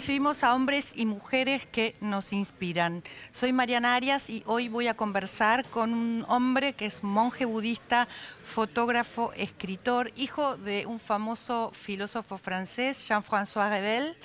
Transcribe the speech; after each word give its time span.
Recibimos 0.00 0.44
a 0.44 0.54
hombres 0.54 0.92
y 0.94 1.04
mujeres 1.04 1.66
que 1.66 1.94
nos 2.00 2.32
inspiran. 2.32 3.02
Soy 3.32 3.52
Mariana 3.52 3.96
Arias 3.96 4.30
y 4.30 4.42
hoy 4.46 4.68
voy 4.68 4.88
a 4.88 4.96
conversar 4.96 5.66
con 5.66 5.92
un 5.92 6.24
hombre 6.26 6.72
que 6.72 6.86
es 6.86 7.04
monje 7.04 7.44
budista, 7.44 8.08
fotógrafo, 8.42 9.34
escritor, 9.36 10.10
hijo 10.16 10.56
de 10.56 10.86
un 10.86 10.98
famoso 10.98 11.70
filósofo 11.74 12.38
francés, 12.38 13.06
Jean-François 13.06 13.68
Revel 13.68 14.16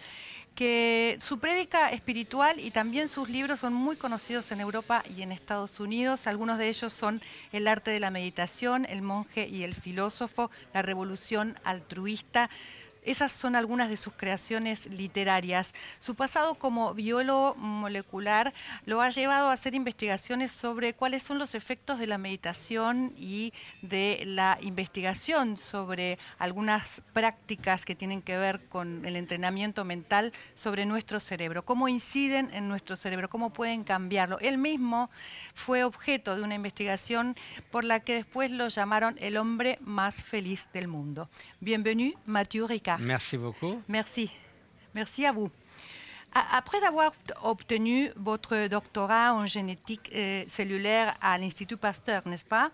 que 0.56 1.18
su 1.20 1.40
prédica 1.40 1.90
espiritual 1.90 2.62
y 2.62 2.72
también 2.72 3.10
sus 3.10 3.28
libros 3.28 3.60
son 3.60 3.74
muy 3.74 3.98
conocidos 3.98 4.54
en 4.54 4.62
Europa 4.62 5.04
y 5.14 5.22
en 5.22 5.34
Estados 5.34 5.82
Unidos. 5.82 6.28
Algunos 6.28 6.58
de 6.58 6.70
ellos 6.70 6.94
son 6.94 7.22
El 7.52 7.68
arte 7.68 7.92
de 7.92 8.00
la 8.00 8.10
meditación, 8.10 8.86
El 8.90 9.02
monje 9.02 9.50
y 9.50 9.64
el 9.64 9.76
filósofo, 9.76 10.50
La 10.74 10.82
revolución 10.82 11.60
altruista. 11.66 12.50
Esas 13.06 13.32
son 13.32 13.56
algunas 13.56 13.90
de 13.90 13.98
sus 13.98 14.14
creaciones 14.14 14.88
literarias. 14.88 15.74
Su 16.00 16.16
pasado 16.16 16.56
como 16.56 16.94
biólogo 16.94 17.56
molecular 17.56 18.54
lo 18.86 19.02
ha 19.02 19.10
llevado 19.10 19.50
a 19.50 19.54
hacer 19.54 19.76
investigaciones 19.76 20.52
sobre 20.52 20.94
cuáles 20.94 21.24
son 21.24 21.38
los 21.38 21.56
efectos 21.56 22.00
de 22.00 22.08
la 22.08 22.18
meditación 22.18 23.14
y 23.18 23.54
de 23.82 24.24
la 24.26 24.58
investigación 24.62 25.58
sobre 25.58 26.18
algunas 26.40 27.02
prácticas 27.14 27.86
que 27.86 27.96
tienen 27.96 28.22
que 28.22 28.38
ver 28.38 28.68
con 28.68 29.06
el 29.06 29.16
entrenamiento 29.16 29.86
mental 29.86 30.32
sobre 30.56 30.86
nuestro 30.86 31.20
cerebro, 31.20 31.64
cómo 31.64 31.88
inciden 31.88 32.50
en 32.54 32.68
nuestro 32.68 32.96
cerebro, 32.96 33.30
cómo 33.30 33.52
pueden 33.52 33.84
cambiarlo. 33.84 34.40
Él 34.40 34.58
mismo 34.58 35.10
fue 35.54 35.84
objeto 35.84 36.36
de 36.36 36.42
una 36.42 36.56
investigación 36.56 37.36
por 37.72 37.84
la 37.84 38.00
que 38.00 38.16
después 38.16 38.52
lo 38.52 38.68
llamaron 38.68 39.16
el 39.20 39.38
hombre 39.38 39.78
más 39.82 40.22
feliz 40.22 40.70
del 40.74 40.88
mundo. 40.88 41.30
Bienvenue, 41.60 42.16
Mathieu 42.26 42.68
Ricard. 42.68 42.95
Merci 43.00 43.38
beaucoup. 43.38 43.82
Merci. 43.88 44.30
Merci 44.94 45.26
à 45.26 45.32
vous. 45.32 45.50
Après 46.52 46.84
avoir 46.84 47.14
obtenu 47.44 48.10
votre 48.18 48.68
doctorat 48.68 49.34
en 49.34 49.46
génétique 49.46 50.12
euh, 50.14 50.44
cellulaire 50.50 51.16
à 51.22 51.38
l'Institut 51.38 51.78
Pasteur, 51.78 52.28
n'est-ce 52.28 52.44
pas? 52.44 52.72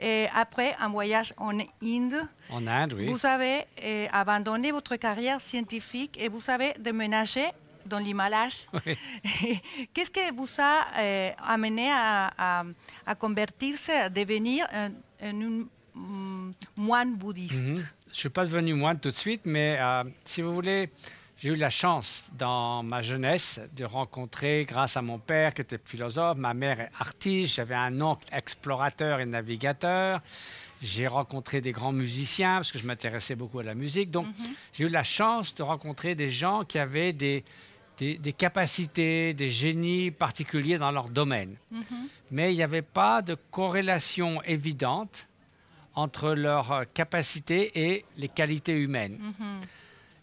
Et 0.00 0.26
après 0.34 0.74
un 0.80 0.88
voyage 0.88 1.34
en 1.36 1.58
Inde, 1.82 2.26
en 2.48 2.66
Inde, 2.66 2.94
oui. 2.96 3.06
vous 3.12 3.26
avez 3.26 3.66
euh, 3.84 4.06
abandonné 4.12 4.72
votre 4.72 4.96
carrière 4.96 5.42
scientifique 5.42 6.16
et 6.18 6.30
vous 6.30 6.48
avez 6.48 6.72
déménagé 6.80 7.44
dans 7.84 7.98
l'Himalaya. 7.98 8.48
Oui. 8.86 8.96
Qu'est-ce 9.92 10.10
que 10.10 10.32
vous 10.34 10.48
a 10.58 10.86
euh, 10.98 11.30
amené 11.44 11.90
à, 11.92 12.30
à, 12.38 12.64
à 13.04 13.14
convertirse, 13.14 13.90
à 13.90 14.08
devenir 14.08 14.66
un, 14.72 14.90
un, 15.22 15.60
un 15.60 16.52
moine 16.76 17.14
bouddhiste? 17.14 17.66
Mhm. 17.66 17.84
Je 18.12 18.18
ne 18.18 18.20
suis 18.20 18.28
pas 18.28 18.44
devenu 18.44 18.74
moine 18.74 19.00
tout 19.00 19.08
de 19.08 19.14
suite, 19.14 19.42
mais 19.46 19.78
euh, 19.80 20.04
si 20.26 20.42
vous 20.42 20.52
voulez, 20.52 20.90
j'ai 21.38 21.48
eu 21.48 21.54
la 21.54 21.70
chance 21.70 22.24
dans 22.36 22.82
ma 22.82 23.00
jeunesse 23.00 23.58
de 23.74 23.86
rencontrer, 23.86 24.66
grâce 24.68 24.98
à 24.98 25.02
mon 25.02 25.18
père 25.18 25.54
qui 25.54 25.62
était 25.62 25.78
philosophe, 25.82 26.36
ma 26.36 26.52
mère 26.52 26.78
est 26.78 26.90
artiste, 27.00 27.54
j'avais 27.54 27.74
un 27.74 27.98
oncle 28.02 28.28
explorateur 28.30 29.18
et 29.20 29.24
navigateur. 29.24 30.20
J'ai 30.82 31.06
rencontré 31.06 31.62
des 31.62 31.72
grands 31.72 31.92
musiciens 31.92 32.56
parce 32.56 32.70
que 32.70 32.78
je 32.78 32.86
m'intéressais 32.86 33.34
beaucoup 33.34 33.60
à 33.60 33.62
la 33.62 33.74
musique. 33.74 34.10
Donc, 34.10 34.26
j'ai 34.74 34.84
eu 34.84 34.88
la 34.88 35.04
chance 35.04 35.54
de 35.54 35.62
rencontrer 35.62 36.14
des 36.14 36.28
gens 36.28 36.64
qui 36.64 36.78
avaient 36.78 37.14
des, 37.14 37.44
des, 37.98 38.18
des 38.18 38.32
capacités, 38.34 39.32
des 39.32 39.48
génies 39.48 40.10
particuliers 40.10 40.76
dans 40.76 40.90
leur 40.90 41.08
domaine. 41.08 41.56
Mais 42.30 42.52
il 42.52 42.56
n'y 42.56 42.62
avait 42.62 42.82
pas 42.82 43.22
de 43.22 43.36
corrélation 43.50 44.42
évidente 44.42 45.28
entre 45.94 46.32
leurs 46.34 46.72
euh, 46.72 46.84
capacités 46.94 47.92
et 47.92 48.04
les 48.16 48.28
qualités 48.28 48.72
humaines. 48.78 49.18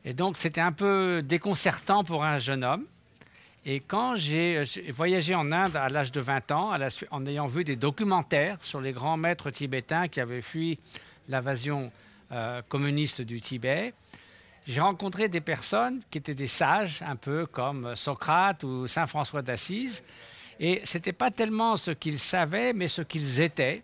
Et 0.05 0.13
donc, 0.13 0.37
c'était 0.37 0.61
un 0.61 0.71
peu 0.71 1.21
déconcertant 1.23 2.03
pour 2.03 2.23
un 2.23 2.37
jeune 2.37 2.63
homme. 2.63 2.85
Et 3.65 3.81
quand 3.81 4.15
j'ai 4.15 4.57
euh, 4.57 4.91
voyagé 4.93 5.35
en 5.35 5.51
Inde 5.51 5.75
à 5.75 5.89
l'âge 5.89 6.11
de 6.11 6.21
20 6.21 6.51
ans, 6.51 6.71
à 6.71 6.77
la 6.77 6.89
su- 6.89 7.05
en 7.11 7.25
ayant 7.25 7.47
vu 7.47 7.63
des 7.63 7.75
documentaires 7.75 8.57
sur 8.61 8.79
les 8.81 8.93
grands 8.93 9.17
maîtres 9.17 9.51
tibétains 9.51 10.07
qui 10.07 10.19
avaient 10.21 10.41
fui 10.41 10.79
l'invasion 11.27 11.91
euh, 12.31 12.61
communiste 12.69 13.21
du 13.21 13.39
Tibet, 13.41 13.93
j'ai 14.65 14.81
rencontré 14.81 15.29
des 15.29 15.41
personnes 15.41 15.99
qui 16.09 16.17
étaient 16.19 16.33
des 16.35 16.47
sages, 16.47 17.01
un 17.01 17.15
peu 17.15 17.45
comme 17.45 17.95
Socrate 17.95 18.63
ou 18.63 18.87
Saint 18.87 19.07
François 19.07 19.41
d'Assise. 19.41 20.03
Et 20.59 20.81
ce 20.83 20.97
n'était 20.97 21.13
pas 21.13 21.31
tellement 21.31 21.75
ce 21.77 21.91
qu'ils 21.91 22.19
savaient, 22.19 22.73
mais 22.73 22.87
ce 22.87 23.01
qu'ils 23.01 23.41
étaient, 23.41 23.83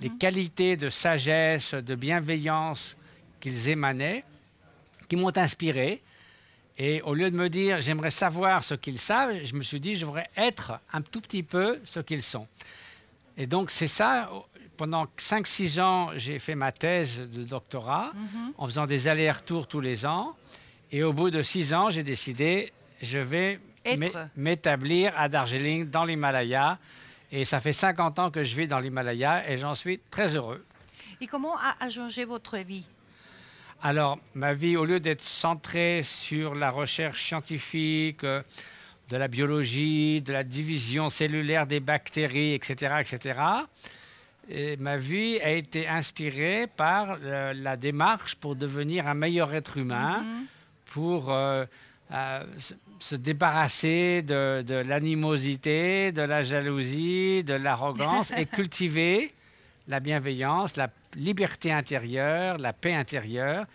les 0.00 0.10
qualités 0.10 0.76
de 0.76 0.88
sagesse, 0.88 1.74
de 1.74 1.94
bienveillance 1.94 2.96
qu'ils 3.40 3.68
émanaient, 3.68 4.24
qui 5.08 5.16
m'ont 5.16 5.36
inspiré. 5.36 6.02
Et 6.78 7.02
au 7.02 7.14
lieu 7.14 7.30
de 7.30 7.36
me 7.36 7.48
dire 7.48 7.80
j'aimerais 7.80 8.10
savoir 8.10 8.62
ce 8.62 8.74
qu'ils 8.74 8.98
savent, 8.98 9.44
je 9.44 9.54
me 9.54 9.62
suis 9.62 9.80
dit 9.80 9.96
je 9.96 10.06
voudrais 10.06 10.30
être 10.36 10.78
un 10.92 11.02
tout 11.02 11.20
petit 11.20 11.42
peu 11.42 11.80
ce 11.84 12.00
qu'ils 12.00 12.22
sont. 12.22 12.46
Et 13.36 13.46
donc 13.46 13.70
c'est 13.70 13.86
ça, 13.86 14.30
pendant 14.76 15.06
5-6 15.18 15.80
ans, 15.80 16.10
j'ai 16.16 16.38
fait 16.38 16.54
ma 16.54 16.72
thèse 16.72 17.20
de 17.30 17.44
doctorat 17.44 18.12
en 18.56 18.66
faisant 18.66 18.86
des 18.86 19.08
allers-retours 19.08 19.66
tous 19.66 19.80
les 19.80 20.06
ans. 20.06 20.34
Et 20.90 21.02
au 21.02 21.12
bout 21.12 21.30
de 21.30 21.42
6 21.42 21.74
ans, 21.74 21.90
j'ai 21.90 22.02
décidé 22.02 22.72
je 23.02 23.18
vais 23.18 23.58
m'établir 24.36 25.12
à 25.16 25.28
Darjeeling, 25.28 25.90
dans 25.90 26.04
l'Himalaya. 26.04 26.78
Et 27.32 27.44
ça 27.44 27.60
fait 27.60 27.72
50 27.72 28.18
ans 28.18 28.30
que 28.30 28.44
je 28.44 28.54
vis 28.54 28.68
dans 28.68 28.78
l'Himalaya 28.78 29.50
et 29.50 29.56
j'en 29.56 29.74
suis 29.74 29.98
très 30.10 30.36
heureux. 30.36 30.64
Et 31.20 31.26
comment 31.26 31.56
a, 31.56 31.88
changé 31.88 32.24
votre 32.24 32.58
vie? 32.58 32.84
Alors, 33.82 34.18
ma 34.34 34.52
vie, 34.52 34.76
au 34.76 34.84
lieu 34.84 35.00
d'être 35.00 35.22
centrée 35.22 36.02
sur 36.02 36.54
la 36.54 36.70
recherche 36.70 37.24
scientifique, 37.24 38.22
euh, 38.22 38.42
de 39.08 39.16
la 39.16 39.28
biologie, 39.28 40.22
de 40.22 40.32
la 40.32 40.44
division 40.44 41.08
cellulaire 41.08 41.66
des 41.66 41.80
bactéries, 41.80 42.54
etc., 42.54 42.94
etc., 43.00 43.40
et 44.48 44.76
ma 44.76 44.96
vie 44.96 45.38
a 45.40 45.50
été 45.50 45.86
inspirée 45.88 46.66
par 46.66 47.18
euh, 47.22 47.52
la 47.54 47.76
démarche 47.76 48.34
pour 48.34 48.56
devenir 48.56 49.06
un 49.06 49.14
meilleur 49.14 49.54
être 49.54 49.78
humain, 49.78 50.24
pour 50.86 51.32
euh, 51.32 51.64
euh, 52.12 52.44
se- 53.02 53.08
se 53.08 53.16
débarrasser 53.16 54.22
de, 54.22 54.62
de 54.62 54.74
l'animosité, 54.74 56.12
de 56.12 56.22
la 56.22 56.42
jalousie, 56.42 57.44
de 57.44 57.54
l'arrogance 57.54 58.32
et 58.36 58.46
cultiver 58.58 59.32
la 59.88 60.00
bienveillance, 60.00 60.76
la 60.76 60.88
liberté 61.16 61.72
intérieure, 61.72 62.58
la 62.58 62.72
paix 62.72 62.94
intérieure, 62.94 63.66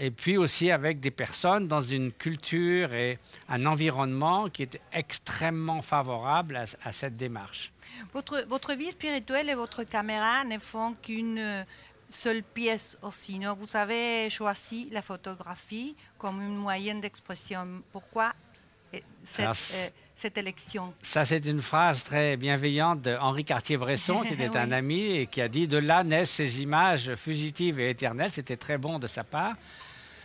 et 0.00 0.10
puis 0.10 0.36
aussi 0.36 0.70
avec 0.70 1.00
des 1.00 1.10
personnes 1.10 1.68
dans 1.68 1.82
une 1.82 2.12
culture 2.12 2.92
et 2.94 3.18
un 3.48 3.66
environnement 3.66 4.48
qui 4.48 4.62
est 4.62 4.80
extrêmement 4.92 5.82
favorable 5.82 6.56
à, 6.56 6.64
à 6.84 6.92
cette 6.92 7.16
démarche. 7.16 7.72
votre, 8.14 8.44
votre 8.48 8.74
vie 8.74 8.90
spirituelle 8.92 9.50
et 9.50 9.54
votre 9.54 9.82
caméra 9.84 10.44
ne 10.44 10.58
font 10.58 10.94
qu'une 11.02 11.38
euh, 11.38 11.62
seule 12.10 12.42
pièce 12.42 12.96
aussi. 13.02 13.38
Non 13.38 13.56
Vous 13.60 13.76
avez 13.76 14.30
choisi 14.30 14.88
la 14.90 15.02
photographie 15.02 15.94
comme 16.18 16.40
une 16.40 16.56
moyenne 16.56 17.00
d'expression. 17.00 17.82
Pourquoi 17.92 18.32
cette, 19.24 19.40
Alors, 19.40 19.50
euh, 19.50 19.54
c'est- 19.54 19.92
cette 20.14 20.38
élection? 20.38 20.94
Ça, 21.02 21.24
c'est 21.24 21.44
une 21.46 21.60
phrase 21.60 22.02
très 22.04 22.36
bienveillante 22.36 23.02
de 23.02 23.16
Henri 23.20 23.44
Cartier-Bresson, 23.44 24.22
qui 24.26 24.34
était 24.34 24.56
un 24.56 24.72
ami 24.72 25.00
et 25.12 25.26
qui 25.26 25.40
a 25.42 25.48
dit 25.48 25.68
De 25.68 25.76
là 25.78 26.02
naissent 26.04 26.30
ces 26.30 26.62
images 26.62 27.14
fugitives 27.14 27.78
et 27.78 27.90
éternelles. 27.90 28.30
C'était 28.32 28.56
très 28.56 28.78
bon 28.78 28.98
de 28.98 29.06
sa 29.06 29.24
part. 29.24 29.54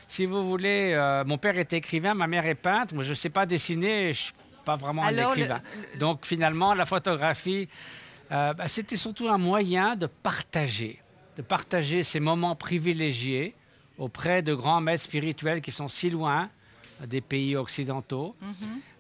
Si 0.07 0.25
vous 0.25 0.47
voulez, 0.47 0.94
euh, 0.94 1.24
mon 1.25 1.38
père 1.38 1.57
était 1.57 1.77
écrivain, 1.77 2.13
ma 2.13 2.27
mère 2.27 2.45
est 2.45 2.56
peintre. 2.56 2.94
Moi, 2.94 3.03
je 3.03 3.09
ne 3.09 3.15
sais 3.15 3.29
pas 3.29 3.45
dessiner, 3.45 4.03
je 4.06 4.07
ne 4.07 4.13
suis 4.13 4.33
pas 4.63 4.75
vraiment 4.75 5.03
Alors, 5.03 5.31
un 5.31 5.36
le- 5.36 5.39
écrivain. 5.41 5.62
le- 5.94 6.00
Donc, 6.00 6.25
finalement, 6.25 6.74
la 6.74 6.86
photographie, 6.86 7.68
euh, 8.31 8.53
bah, 8.53 8.68
c'était 8.68 8.95
surtout 8.97 9.27
un 9.27 9.38
moyen 9.39 9.95
de 9.95 10.06
partager, 10.07 11.01
de 11.38 11.41
partager 11.41 12.03
ces 12.03 12.19
moments 12.19 12.56
privilégiés 12.56 13.53
auprès 13.97 14.41
de 14.41 14.53
grands 14.53 14.81
maîtres 14.81 15.03
spirituels 15.03 15.62
qui 15.62 15.71
sont 15.71 15.88
si 15.88 16.09
loin 16.09 16.50
des 17.07 17.21
pays 17.21 17.56
occidentaux, 17.56 18.35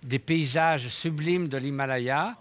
des 0.01 0.19
paysages 0.19 0.87
sublimes 0.89 1.47
de 1.47 1.57
l'Himalaya. 1.57 2.35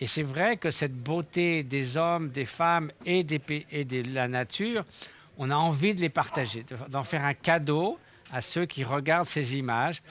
Et 0.00 0.06
c'est 0.06 0.22
vrai 0.22 0.56
que 0.56 0.70
cette 0.70 0.94
beauté 0.96 1.62
des 1.62 1.96
hommes, 1.96 2.28
des 2.30 2.44
femmes 2.44 2.90
et, 3.06 3.24
des, 3.24 3.38
pa- 3.38 3.64
et 3.70 3.84
de 3.84 4.02
la 4.14 4.28
nature, 4.28 4.84
on 5.38 5.50
a 5.50 5.56
envie 5.56 5.94
de 5.94 6.00
les 6.00 6.08
partager, 6.08 6.64
de- 6.64 6.76
d'en 6.90 7.02
faire 7.04 7.24
un 7.24 7.34
cadeau 7.34 7.98
à 8.32 8.40
ceux 8.40 8.66
qui 8.66 8.84
regardent 8.84 9.26
ces 9.26 9.56
images. 9.56 10.02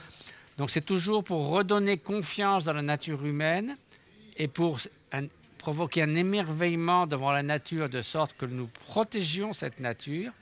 Donc 0.56 0.70
c'est 0.70 0.84
toujours 0.84 1.22
pour 1.22 1.48
redonner 1.48 1.96
confiance 1.98 2.64
dans 2.64 2.72
la 2.72 2.82
nature 2.82 3.24
humaine 3.24 3.76
et 4.36 4.48
pour 4.48 4.78
provoquer 5.68 6.00
un 6.04 6.14
émerveillement 6.14 7.06
devant 7.06 7.30
la 7.30 7.42
nature 7.42 7.90
de 7.90 8.00
sorte 8.00 8.34
que 8.38 8.46
nous 8.46 8.68
protégions 8.68 9.52
cette 9.52 9.80
nature 9.80 10.32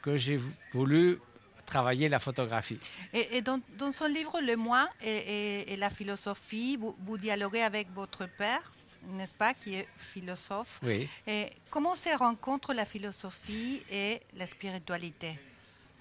que 0.00 0.16
j'ai 0.16 0.38
voulu 0.72 1.18
travailler 1.66 2.08
la 2.08 2.20
photographie. 2.20 2.78
Et, 3.12 3.42
dans, 3.42 3.60
son 3.90 4.06
livre 4.06 4.40
Le 4.40 4.54
Moi 4.54 4.88
et, 5.02 5.74
la 5.76 5.90
philosophie, 5.90 6.78
vous, 6.78 7.18
dialoguez 7.18 7.62
avec 7.62 7.92
votre 7.92 8.28
père, 8.38 8.62
n'est-ce 9.08 9.34
pas, 9.34 9.54
qui 9.54 9.74
est 9.74 9.88
philosophe. 9.96 10.78
Oui. 10.84 11.08
Et 11.26 11.46
comment 11.68 11.96
se 11.96 12.16
rencontrent 12.16 12.72
la 12.72 12.84
philosophie 12.84 13.82
et 13.90 14.20
la 14.36 14.46
spiritualité? 14.46 15.36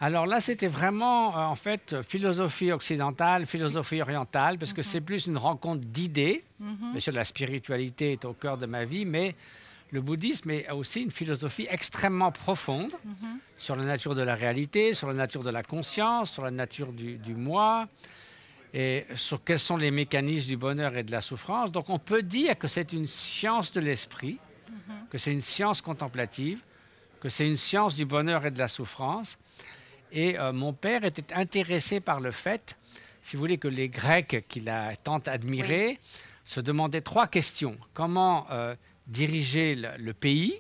Alors 0.02 0.26
là, 0.26 0.40
c'était 0.40 0.68
vraiment, 0.68 1.38
euh, 1.38 1.42
en 1.42 1.56
fait, 1.56 2.02
philosophie 2.02 2.72
occidentale, 2.72 3.46
philosophie 3.46 4.02
orientale, 4.02 4.58
parce 4.58 4.72
que 4.72 4.80
mhm. 4.80 4.86
c'est 4.86 5.02
plus 5.02 5.28
une 5.28 5.38
rencontre 5.38 5.86
d'idées. 5.86 6.44
Mhm. 6.60 6.92
Bien 6.92 7.00
sûr, 7.00 7.14
la 7.14 7.26
spiritualité 7.26 8.14
est 8.14 8.24
au 8.24 8.34
cœur 8.34 8.58
de 8.58 8.66
ma 8.66 8.86
vie, 8.86 9.06
mais 9.06 9.36
le 9.92 10.02
bouddhisme 10.02 10.52
est 10.52 10.72
aussi 10.72 11.02
une 11.02 11.12
philosophie 11.12 11.68
extrêmement 11.70 12.32
profonde 12.32 12.94
mhm. 13.04 13.40
sur 13.58 13.76
la 13.76 13.84
nature 13.84 14.16
de 14.16 14.22
la 14.22 14.36
réalité, 14.36 14.94
sur 14.94 15.10
la 15.10 15.16
nature 15.16 15.44
de 15.44 15.50
la 15.50 15.64
conscience, 15.64 16.32
sur 16.32 16.44
la 16.44 16.52
nature 16.52 16.94
du, 16.94 17.36
moi, 17.36 17.88
et 18.74 19.06
sur 19.16 19.44
quels 19.44 19.60
sont 19.60 19.78
les 19.78 19.92
mécanismes 19.92 20.48
du 20.48 20.58
bonheur 20.58 20.96
et 20.96 21.04
de 21.04 21.12
la 21.12 21.22
souffrance. 21.22 21.72
Donc 21.72 21.90
on 21.90 22.00
peut 22.00 22.22
dire 22.22 22.58
que 22.58 22.68
c'est 22.68 22.94
une 22.94 23.08
science 23.08 23.74
de 23.74 23.82
l'esprit, 23.82 24.38
que 25.10 25.18
c'est 25.18 25.34
une 25.34 25.42
science 25.42 25.82
contemplative, 25.82 26.62
que 27.20 27.30
c'est 27.30 27.48
une 27.48 27.58
science 27.58 27.96
du 27.96 28.06
bonheur 28.06 28.46
et 28.46 28.52
de 28.52 28.60
la 28.60 28.68
souffrance. 28.68 29.38
Et 30.12 30.40
euh, 30.40 30.52
mon 30.54 30.74
père 30.74 31.04
était 31.04 31.34
intéressé 31.34 32.00
par 32.00 32.20
le 32.20 32.32
fait, 32.32 32.78
si 33.22 33.36
vous 33.36 33.42
voulez, 33.42 33.58
que 33.58 33.68
les 33.68 33.90
Grecs 33.90 34.46
qu'il 34.48 34.70
a 34.70 34.96
tant 34.96 35.20
admirés 35.20 36.00
se 36.46 36.60
demandaient 36.60 37.02
trois 37.02 37.28
questions. 37.28 37.78
Comment 37.94 38.48
euh, 38.52 38.76
diriger 39.08 39.76
le, 39.76 40.14
pays, 40.14 40.56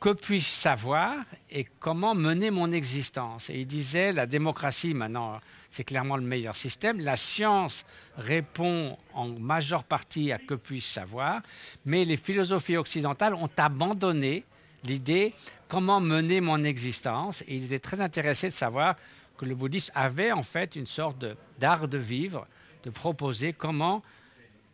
que 0.00 0.10
puis-je 0.10 0.44
savoir? 0.44 1.16
Et 1.50 1.64
comment 1.80 2.14
mener 2.14 2.50
mon 2.50 2.70
existence? 2.70 3.50
Et 3.50 3.60
il 3.60 3.66
disait, 3.66 4.12
la 4.12 4.26
démocratie, 4.26 4.94
maintenant, 4.94 5.40
c'est 5.70 5.84
clairement 5.84 6.16
le 6.16 6.22
meilleur 6.22 6.54
système. 6.54 7.00
La 7.00 7.16
science 7.16 7.84
répond 8.16 8.96
en 9.14 9.28
majeure 9.28 9.82
partie 9.82 10.30
à 10.30 10.38
que 10.38 10.54
puis-je 10.54 10.86
savoir, 10.86 11.42
mais 11.84 12.04
les 12.04 12.16
philosophies 12.16 12.76
occidentales 12.76 13.34
ont 13.34 13.50
abandonné 13.56 14.44
l'idée 14.84 15.34
comment 15.68 16.00
mener 16.00 16.40
mon 16.40 16.62
existence. 16.64 17.42
Et 17.42 17.56
il 17.56 17.64
était 17.64 17.78
très 17.78 18.00
intéressé 18.00 18.48
de 18.48 18.52
savoir 18.52 18.96
que 19.36 19.44
le 19.44 19.54
bouddhisme 19.54 19.92
avait 19.94 20.32
en 20.32 20.42
fait 20.42 20.76
une 20.76 20.86
sorte 20.86 21.24
d'art 21.58 21.88
de 21.88 21.98
vivre, 21.98 22.46
de 22.84 22.90
proposer 22.90 23.52
comment 23.52 24.02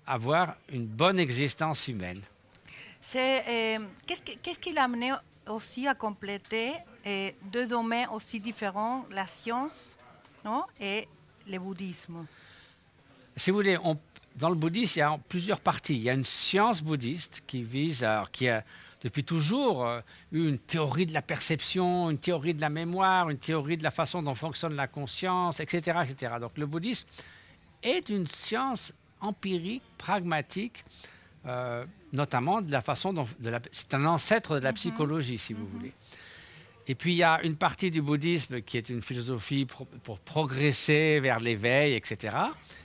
avoir 0.06 0.56
une 0.70 0.86
bonne 0.86 1.18
existence 1.18 1.88
humaine. 1.88 2.20
Euh, 3.16 3.78
qu'est-ce, 4.06 4.58
qui 4.58 4.72
l'a 4.72 4.84
amené 4.84 5.12
aussi 5.48 5.88
à 5.88 5.94
compléter 5.94 6.72
euh, 7.06 7.30
deux 7.50 7.66
domaines 7.66 8.08
aussi 8.12 8.40
différents, 8.40 9.04
la 9.10 9.26
science 9.26 9.96
non, 10.44 10.64
et 10.80 11.08
le 11.48 11.58
bouddhisme? 11.58 12.26
Si 13.36 13.50
vous 13.50 13.56
voulez, 13.56 13.78
dans 14.36 14.48
le 14.48 14.54
bouddhisme, 14.54 14.98
il 14.98 15.00
y 15.00 15.02
a 15.02 15.18
plusieurs 15.28 15.60
parties. 15.60 15.94
Il 15.94 16.02
y 16.02 16.10
a 16.10 16.14
une 16.14 16.24
science 16.24 16.82
bouddhiste 16.82 17.42
qui 17.46 17.62
vise, 17.62 18.04
à, 18.04 18.24
qui 18.30 18.48
a 18.48 18.64
depuis 19.02 19.25
toujours 19.25 19.87
euh, 19.87 20.00
eu 20.32 20.49
une 20.49 20.58
théorie 20.58 21.06
de 21.06 21.14
la 21.14 21.23
perception, 21.23 22.11
une 22.11 22.19
théorie 22.19 22.55
de 22.55 22.61
la 22.61 22.69
mémoire, 22.69 23.31
une 23.31 23.38
théorie 23.38 23.76
de 23.76 23.82
la 23.82 23.91
façon 23.91 24.23
dont 24.23 24.35
fonctionne 24.35 24.75
la 24.75 24.88
conscience, 24.88 25.61
etc. 25.61 26.00
etc. 26.05 26.35
Donc 26.41 26.58
le 26.58 26.67
bouddhisme 26.67 27.06
est 27.82 28.08
une 28.08 28.26
science 28.26 28.93
empirique, 29.20 29.82
pragmatique, 29.97 30.85
euh, 31.47 31.85
notamment 32.12 32.61
de 32.61 32.70
la 32.70 32.81
façon 32.81 33.12
dont 33.12 33.26
c'est 33.73 33.94
un 33.94 34.05
ancêtre 34.05 34.58
de 34.58 34.64
la 34.64 34.70
mhm. 34.70 34.76
psychologie, 34.76 35.38
si 35.38 35.55
vous 35.55 35.64
mhm. 35.64 35.70
voulez. 35.70 35.93
Et 36.87 36.94
puis 36.94 37.12
il 37.12 37.17
y 37.17 37.23
a 37.23 37.41
une 37.43 37.56
partie 37.56 37.91
du 37.91 38.03
bouddhisme 38.03 38.62
qui 38.62 38.76
est 38.76 38.88
une 38.88 39.00
philosophie 39.00 39.67
pour 40.03 40.19
progresser 40.19 41.20
vers 41.20 41.38
l'éveil, 41.38 41.94
etc., 41.94 42.37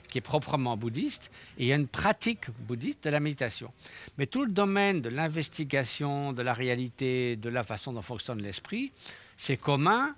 qui 0.08 0.18
est 0.18 0.22
proprement 0.22 0.76
bouddhiste, 0.76 1.30
et 1.58 1.64
il 1.64 1.66
y 1.68 1.72
a 1.72 1.76
une 1.76 1.88
pratique 1.88 2.50
bouddhiste 2.60 3.04
de 3.04 3.10
la 3.10 3.20
méditation. 3.20 3.72
Mais 4.18 4.26
tout 4.26 4.44
le 4.44 4.50
domaine 4.50 5.00
de 5.00 5.08
l'investigation, 5.08 6.32
de 6.32 6.42
la 6.42 6.52
réalité, 6.52 7.36
de 7.36 7.48
la 7.48 7.64
façon 7.64 7.92
dont 7.92 8.02
fonctionne 8.02 8.42
l'esprit, 8.42 8.92
c'est 9.36 9.56
commun 9.56 10.14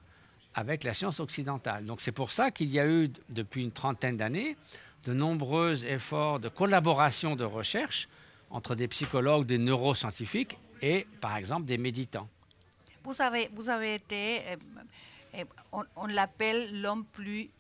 avec 0.55 0.85
la 0.85 0.95
science 0.95 1.21
occidentale. 1.21 1.85
Donc 1.85 2.01
c'est 2.01 2.13
pour 2.13 2.31
ça 2.31 2.51
qu'il 2.51 2.71
y 2.71 2.81
a 2.81 2.87
eu, 2.87 3.11
depuis 3.29 3.63
une 3.63 3.73
trentaine 3.73 4.17
d'années, 4.17 4.57
de 5.05 5.13
nombreux 5.13 5.87
efforts 5.87 6.41
de 6.41 6.49
collaboration 6.49 7.37
de 7.37 7.45
recherche 7.45 8.09
entre 8.51 8.75
des 8.75 8.89
psychologues, 8.89 9.47
des 9.47 9.59
neuroscientifiques 9.59 10.59
et, 10.83 11.07
par 11.21 11.37
exemple, 11.37 11.67
des 11.67 11.79
méditants. 11.79 12.29
Vous 13.05 13.21
avez, 13.23 13.49
vous 13.55 13.69
avez 13.69 13.95
été, 13.95 14.41
euh, 14.41 14.57
euh, 15.37 15.45
on, 15.97 16.07
l'appelle 16.07 16.81
l'homme 16.83 17.05
plus 17.05 17.51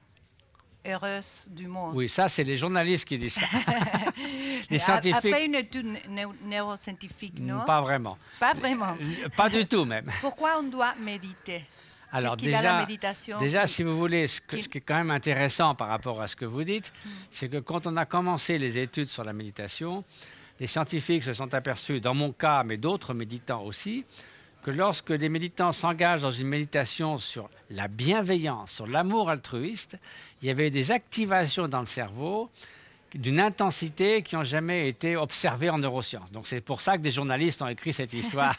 heureux 0.88 1.20
du 1.50 1.66
monde. 1.66 1.94
Oui, 1.94 2.08
ça, 2.08 2.28
c'est 2.28 2.44
les 2.44 2.56
journalistes 2.56 3.04
qui 3.06 3.18
disent 3.18 3.34
ça. 3.34 3.46
les 4.70 4.78
scientifiques. 4.78 5.16
Après 5.16 5.46
une 5.46 5.54
étude 5.54 5.86
neuroscientifique, 6.44 7.38
non? 7.40 7.64
Pas 7.64 7.80
vraiment. 7.80 8.18
Pas 8.40 8.54
vraiment. 8.54 8.96
Euh, 9.00 9.28
pas 9.36 9.48
du 9.48 9.66
tout, 9.66 9.84
même. 9.84 10.06
Pourquoi 10.20 10.58
on 10.58 10.64
doit 10.64 10.94
méditer? 10.98 11.64
Alors 12.10 12.36
déjà, 12.36 12.62
la 12.62 12.78
méditation? 12.80 13.38
déjà, 13.38 13.66
si 13.66 13.82
vous 13.82 13.96
voulez, 13.96 14.26
ce, 14.26 14.40
qui 14.40 14.78
est 14.78 14.80
quand 14.80 14.94
même 14.94 15.10
intéressant 15.10 15.74
par 15.74 15.88
rapport 15.88 16.22
à 16.22 16.26
ce 16.26 16.36
que 16.36 16.46
vous 16.46 16.64
dites, 16.64 16.92
hmm. 17.04 17.08
c'est 17.30 17.48
que 17.48 17.58
quand 17.58 17.86
on 17.86 17.96
a 17.98 18.06
commencé 18.06 18.58
les 18.58 18.78
études 18.78 19.08
sur 19.08 19.24
la 19.24 19.34
méditation, 19.34 20.04
les 20.58 20.66
scientifiques 20.66 21.22
se 21.22 21.34
sont 21.34 21.52
aperçus, 21.54 22.00
dans 22.00 22.14
mon 22.14 22.32
cas, 22.32 22.64
mais 22.64 22.78
d'autres 22.78 23.12
méditants 23.12 23.62
aussi, 23.62 24.04
que 24.68 24.72
lorsque 24.74 25.14
des 25.14 25.30
méditants 25.30 25.72
s'engagent 25.72 26.20
dans 26.20 26.30
une 26.30 26.48
méditation 26.48 27.16
sur 27.16 27.48
la 27.70 27.88
bienveillance, 27.88 28.70
sur 28.72 28.86
l'amour 28.86 29.30
altruiste, 29.30 29.96
il 30.42 30.48
y 30.48 30.50
avait 30.50 30.68
des 30.68 30.92
activations 30.92 31.68
dans 31.68 31.80
le 31.80 31.86
cerveau 31.86 32.50
d'une 33.14 33.40
intensité 33.40 34.20
qui 34.20 34.36
n'ont 34.36 34.44
jamais 34.44 34.86
été 34.86 35.16
observées 35.16 35.70
en 35.70 35.78
neurosciences. 35.78 36.30
Donc 36.32 36.46
c'est 36.46 36.60
pour 36.60 36.82
ça 36.82 36.98
que 36.98 37.02
des 37.02 37.10
journalistes 37.10 37.62
ont 37.62 37.68
écrit 37.68 37.94
cette 37.94 38.12
histoire 38.12 38.54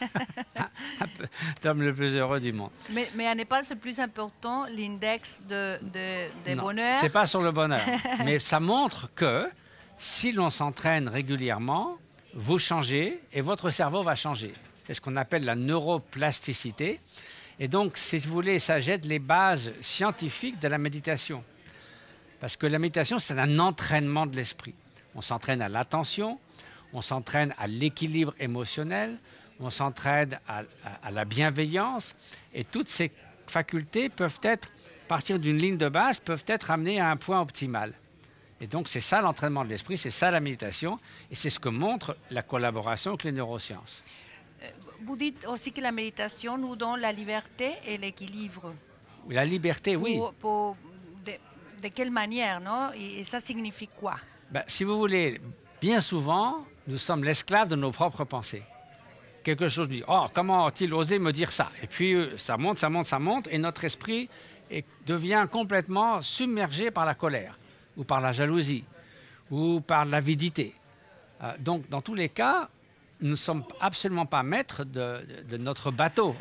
d'homme 1.61 1.83
le 1.83 1.93
plus 1.93 2.17
heureux 2.17 2.39
du 2.39 2.53
monde. 2.53 2.71
Mais, 2.91 3.07
mais 3.13 3.27
à 3.27 3.35
Népal, 3.35 3.63
c'est 3.63 3.75
plus 3.75 3.99
important 3.99 4.65
l'index 4.65 5.43
de, 5.47 5.77
de, 5.83 6.49
de 6.55 6.59
bonheur. 6.59 6.95
C'est 6.99 7.13
pas 7.13 7.27
sur 7.27 7.43
le 7.43 7.51
bonheur, 7.51 7.85
mais 8.25 8.39
ça 8.39 8.59
montre 8.59 9.11
que 9.13 9.47
si 9.95 10.31
l'on 10.31 10.49
s'entraîne 10.49 11.07
régulièrement, 11.07 11.99
vous 12.33 12.57
changez 12.57 13.21
et 13.31 13.41
votre 13.41 13.69
cerveau 13.69 14.01
va 14.01 14.15
changer. 14.15 14.55
C'est 14.89 14.95
ce 14.95 15.01
qu'on 15.01 15.17
appelle 15.17 15.45
la 15.45 15.55
neuroplasticité. 15.55 16.99
Et 17.59 17.67
donc, 17.67 17.95
si 17.95 18.17
vous 18.17 18.31
voulez, 18.31 18.57
ça 18.57 18.79
jette 18.79 19.05
les 19.05 19.19
bases 19.19 19.71
scientifiques 19.81 20.57
de 20.59 20.67
la 20.67 20.79
méditation. 20.79 21.43
Parce 22.39 22.57
que 22.57 22.65
la 22.65 22.79
méditation, 22.79 23.19
c'est 23.19 23.37
un 23.37 23.59
entraînement 23.59 24.25
de 24.25 24.35
l'esprit. 24.35 24.73
On 25.13 25.21
s'entraîne 25.21 25.61
à 25.61 25.69
l'attention, 25.69 26.39
on 26.91 27.03
s'entraîne 27.03 27.53
à 27.59 27.67
l'équilibre 27.67 28.33
émotionnel, 28.39 29.19
on 29.59 29.69
s'entraîne 29.69 30.39
à, 30.47 30.63
à, 31.03 31.11
la 31.11 31.23
bienveillance, 31.23 32.15
et 32.55 32.63
toutes 32.63 32.89
ces 32.89 33.11
facultés 33.45 34.09
peuvent 34.09 34.39
être, 34.41 34.69
à 35.05 35.07
partir 35.07 35.37
d'une 35.37 35.59
ligne 35.59 35.77
de 35.77 35.89
base, 35.89 36.19
peuvent 36.19 36.45
être 36.47 36.71
amenées 36.71 36.99
à 36.99 37.11
un 37.11 37.15
point 37.15 37.39
optimal. 37.39 37.93
Et 38.59 38.65
donc, 38.65 38.87
c'est 38.87 39.01
ça 39.01 39.21
l'entraînement 39.21 39.63
de 39.63 39.69
l'esprit, 39.69 39.99
c'est 39.99 40.09
ça 40.09 40.31
la 40.31 40.39
méditation, 40.39 40.99
et 41.29 41.35
c'est 41.35 41.51
ce 41.51 41.59
que 41.59 41.69
montre 41.69 42.17
la 42.31 42.41
collaboration 42.41 43.11
avec 43.11 43.25
les 43.25 43.33
neurosciences. 43.33 44.01
Vous 45.05 45.15
dites 45.15 45.45
aussi 45.47 45.71
que 45.71 45.81
la 45.81 45.91
méditation 45.91 46.57
nous 46.57 46.75
donne 46.75 46.99
la 46.99 47.11
liberté 47.11 47.73
et 47.85 47.97
l'équilibre. 47.97 48.73
La 49.29 49.45
liberté, 49.45 49.95
oui. 49.95 50.19
de, 51.25 51.87
quelle 51.89 52.11
manière, 52.11 52.59
non? 52.59 52.89
Et, 52.95 53.23
ça 53.23 53.39
signifie 53.39 53.87
quoi? 53.87 54.15
Ben, 54.51 54.63
Si 54.67 54.83
vous 54.83 54.97
voulez, 54.97 55.39
bien 55.81 56.01
souvent, 56.01 56.65
nous 56.87 56.97
sommes 56.97 57.23
l'esclave 57.23 57.69
de 57.69 57.75
nos 57.75 57.91
propres 57.91 58.25
pensées. 58.25 58.63
Quelque 59.43 59.67
chose 59.67 59.87
dit, 59.87 60.03
oh, 60.07 60.25
comment 60.33 60.65
a-t-il 60.65 60.93
osé 60.93 61.17
me 61.17 61.31
dire 61.31 61.51
ça? 61.51 61.71
Et 61.81 61.87
puis, 61.87 62.13
euh, 62.13 62.37
ça 62.37 62.57
monte, 62.57 62.79
ça 62.79 62.89
monte, 62.89 63.05
ça 63.05 63.19
monte, 63.19 63.47
et 63.49 63.57
notre 63.57 63.85
esprit 63.85 64.29
devient 65.05 65.47
complètement 65.51 66.21
submergé 66.21 66.91
par 66.91 67.05
la 67.05 67.15
colère 67.15 67.57
ou 67.97 68.03
par 68.03 68.21
la 68.21 68.31
jalousie, 68.31 68.83
ou 69.49 69.81
par 69.81 70.05
l'avidité. 70.05 70.75
Euh, 71.43 71.53
donc, 71.59 71.87
dans 71.89 72.01
tous 72.01 72.15
les 72.15 72.29
cas, 72.29 72.69
nous 73.21 73.31
ne 73.31 73.35
sommes 73.35 73.63
absolument 73.81 74.25
pas 74.25 74.43
maîtres 74.43 74.83
de, 74.83 75.21
notre 75.57 75.91
bateau, 75.91 76.35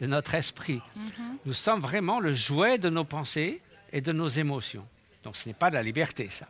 de 0.00 0.06
notre 0.06 0.34
esprit. 0.34 0.80
Mm-hmm. 0.96 1.22
Nous 1.46 1.52
sommes 1.52 1.80
vraiment 1.80 2.20
le 2.20 2.32
jouet 2.32 2.78
de 2.78 2.88
nos 2.88 3.04
pensées 3.04 3.60
et 3.92 4.00
de 4.00 4.12
nos 4.12 4.28
émotions. 4.28 4.86
Donc, 5.24 5.36
ce 5.36 5.48
n'est 5.48 5.54
pas 5.54 5.70
de 5.70 5.74
la 5.74 5.82
liberté, 5.82 6.28
ça. 6.28 6.46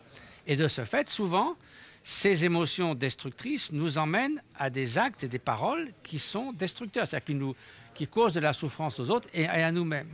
Et 0.46 0.56
de 0.56 0.68
ce 0.68 0.84
fait, 0.84 1.08
souvent, 1.08 1.56
ces 2.02 2.44
émotions 2.44 2.94
destructrices 2.94 3.72
nous 3.72 3.98
emmènent 3.98 4.40
à 4.58 4.70
des 4.70 4.98
actes 4.98 5.24
et 5.24 5.28
des 5.28 5.38
paroles 5.38 5.90
qui 6.02 6.18
sont 6.18 6.52
destructeurs, 6.52 7.06
c'est-à-dire 7.06 7.26
qui, 7.26 7.34
nous, 7.34 7.56
qui 7.94 8.06
causent 8.06 8.34
de 8.34 8.40
la 8.40 8.52
souffrance 8.52 9.00
aux 9.00 9.10
autres 9.10 9.28
et 9.32 9.48
à 9.48 9.72
nous-mêmes. 9.72 10.10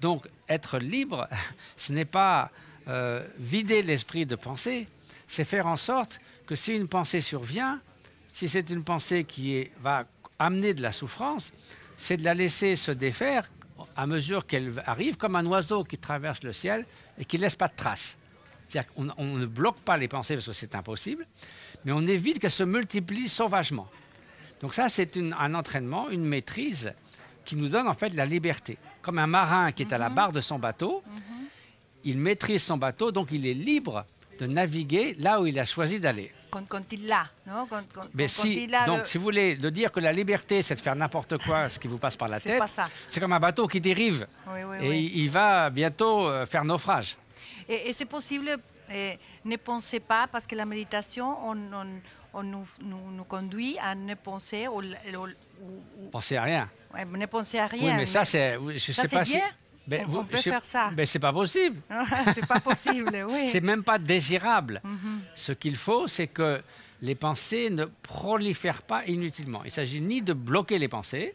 Donc, 0.00 0.26
être 0.48 0.78
libre, 0.78 1.28
ce 1.76 1.92
n'est 1.92 2.04
pas 2.04 2.50
euh, 2.88 3.24
vider 3.38 3.82
l'esprit 3.82 4.26
de 4.26 4.34
pensée, 4.34 4.88
c'est 5.26 5.44
faire 5.44 5.66
en 5.66 5.76
sorte 5.76 6.20
que 6.46 6.54
si 6.54 6.72
une 6.72 6.88
pensée 6.88 7.20
survient, 7.20 7.80
si 8.34 8.48
c'est 8.48 8.68
une 8.70 8.82
pensée 8.82 9.22
qui 9.22 9.54
est- 9.54 9.70
va 9.80 10.04
amener 10.40 10.74
de 10.74 10.82
la 10.82 10.90
souffrance, 10.90 11.52
c'est 11.96 12.16
de 12.16 12.24
la 12.24 12.34
laisser 12.34 12.74
se 12.74 12.90
défaire 12.90 13.48
à 13.96 14.06
mesure 14.08 14.44
qu'elle 14.46 14.82
arrive, 14.86 15.16
comme 15.16 15.36
un 15.36 15.46
oiseau 15.46 15.84
qui 15.84 15.96
traverse 15.98 16.42
le 16.42 16.52
ciel 16.52 16.84
et 17.16 17.24
qui 17.24 17.36
ne 17.36 17.42
laisse 17.42 17.54
pas 17.54 17.68
de 17.68 17.76
traces. 17.76 18.18
C'est-à-dire 18.66 18.92
qu'on 18.92 19.08
on 19.18 19.36
ne 19.36 19.46
bloque 19.46 19.78
pas 19.80 19.96
les 19.96 20.08
pensées 20.08 20.34
parce 20.34 20.46
que 20.46 20.52
c'est 20.52 20.74
impossible, 20.74 21.24
mais 21.84 21.92
on 21.92 22.04
évite 22.06 22.40
qu'elles 22.40 22.50
se 22.50 22.64
multiplient 22.64 23.28
sauvagement. 23.28 23.88
Donc 24.60 24.74
ça, 24.74 24.88
c'est 24.88 25.16
un 25.16 25.54
entraînement, 25.54 26.10
une 26.10 26.24
maîtrise 26.24 26.92
qui 27.44 27.54
nous 27.54 27.68
donne 27.68 27.86
en 27.86 27.94
fait 27.94 28.14
la 28.14 28.26
liberté. 28.26 28.78
Comme 29.02 29.18
un 29.20 29.26
marin 29.28 29.70
qui 29.70 29.82
est 29.82 29.92
à 29.92 29.98
la 29.98 30.08
barre 30.08 30.32
de 30.32 30.40
son 30.40 30.58
bateau, 30.58 31.02
il 32.04 32.18
maîtrise 32.18 32.62
son 32.64 32.78
bateau, 32.78 33.12
donc 33.12 33.28
il 33.30 33.46
est 33.46 33.54
libre 33.54 34.04
de 34.40 34.46
naviguer 34.46 35.14
là 35.20 35.40
où 35.40 35.46
il 35.46 35.58
a 35.60 35.64
choisi 35.64 36.00
d'aller. 36.00 36.32
Quand, 36.54 36.68
quand 36.68 36.92
il 36.92 37.08
l'a, 37.08 37.26
non 37.46 37.66
quand, 37.68 37.82
quand- 37.92 38.06
Mais 38.14 38.28
si, 38.28 38.64
il 38.64 38.74
a 38.74 38.86
donc, 38.86 39.00
le- 39.00 39.06
si 39.06 39.18
vous 39.18 39.24
voulez, 39.24 39.56
de 39.56 39.70
dire 39.70 39.90
que 39.90 39.98
la 40.00 40.12
liberté, 40.12 40.62
c'est 40.62 40.76
de 40.76 40.80
faire 40.80 40.94
n'importe 40.94 41.36
quoi, 41.44 41.68
ce 41.68 41.78
qui 41.80 41.88
vous 41.88 41.98
passe 41.98 42.16
par 42.16 42.28
la 42.28 42.38
tête, 42.38 42.62
c'est 43.08 43.18
comme 43.20 43.32
un 43.32 43.40
bateau 43.40 43.66
qui 43.66 43.80
dérive 43.80 44.26
Oui, 44.46 44.60
oui, 44.64 44.76
et 44.80 44.88
oui. 44.88 45.12
il 45.16 45.30
va 45.30 45.68
bientôt 45.70 46.28
euh, 46.28 46.46
faire 46.46 46.64
naufrage. 46.64 47.16
Et, 47.68 47.88
et 47.88 47.92
c'est 47.92 48.04
possible, 48.04 48.56
eh, 48.92 49.18
ne 49.44 49.56
pensez 49.56 49.98
pas, 49.98 50.28
parce 50.30 50.46
que 50.46 50.54
la 50.54 50.64
méditation, 50.64 51.36
on, 51.48 51.56
on- 51.72 52.00
on 52.34 52.42
nous, 52.42 52.66
nous- 52.82 53.10
nous 53.16 53.24
conduit 53.24 53.76
à 53.82 53.94
ne 53.96 54.14
penser 54.14 54.68
ou- 54.68 54.80
ou- 54.82 56.08
Pensez 56.12 56.36
à 56.36 56.42
rien. 56.44 56.70
ouais, 56.94 57.04
ne 57.04 57.26
penser 57.26 57.58
à 57.58 57.66
rien. 57.66 57.84
oui, 57.90 57.96
mais 57.96 58.06
ça, 58.06 58.24
c'est. 58.24 58.58
Je 58.76 58.92
Ça, 58.92 59.02
sais 59.02 59.08
pas 59.08 59.24
si. 59.24 59.40
Ben, 59.86 60.04
On- 60.06 60.10
vous- 60.10 60.18
on 60.20 60.24
peut 60.24 60.36
je 60.36 60.42
faire 60.42 60.64
ça. 60.64 60.90
Ben, 60.94 61.04
c'est 61.04 61.18
pas 61.18 61.32
possible. 61.32 61.80
c'est 62.34 62.46
pas 62.46 62.60
possible, 62.60 63.10
oui. 63.28 63.48
C'est 63.52 63.60
même 63.60 63.82
pas 63.84 63.98
désirable. 63.98 64.80
Mhm. 64.84 65.20
Ce 65.34 65.52
qu'il 65.52 65.76
faut, 65.76 66.06
c'est 66.08 66.26
que 66.28 66.62
les 67.02 67.14
pensées 67.14 67.68
ne 67.70 67.84
prolifèrent 67.84 68.82
pas 68.82 69.04
inutilement. 69.06 69.62
Il 69.64 69.70
s'agit 69.70 70.00
ni 70.00 70.22
de 70.22 70.32
bloquer 70.32 70.78
les 70.78 70.88
pensées, 70.88 71.34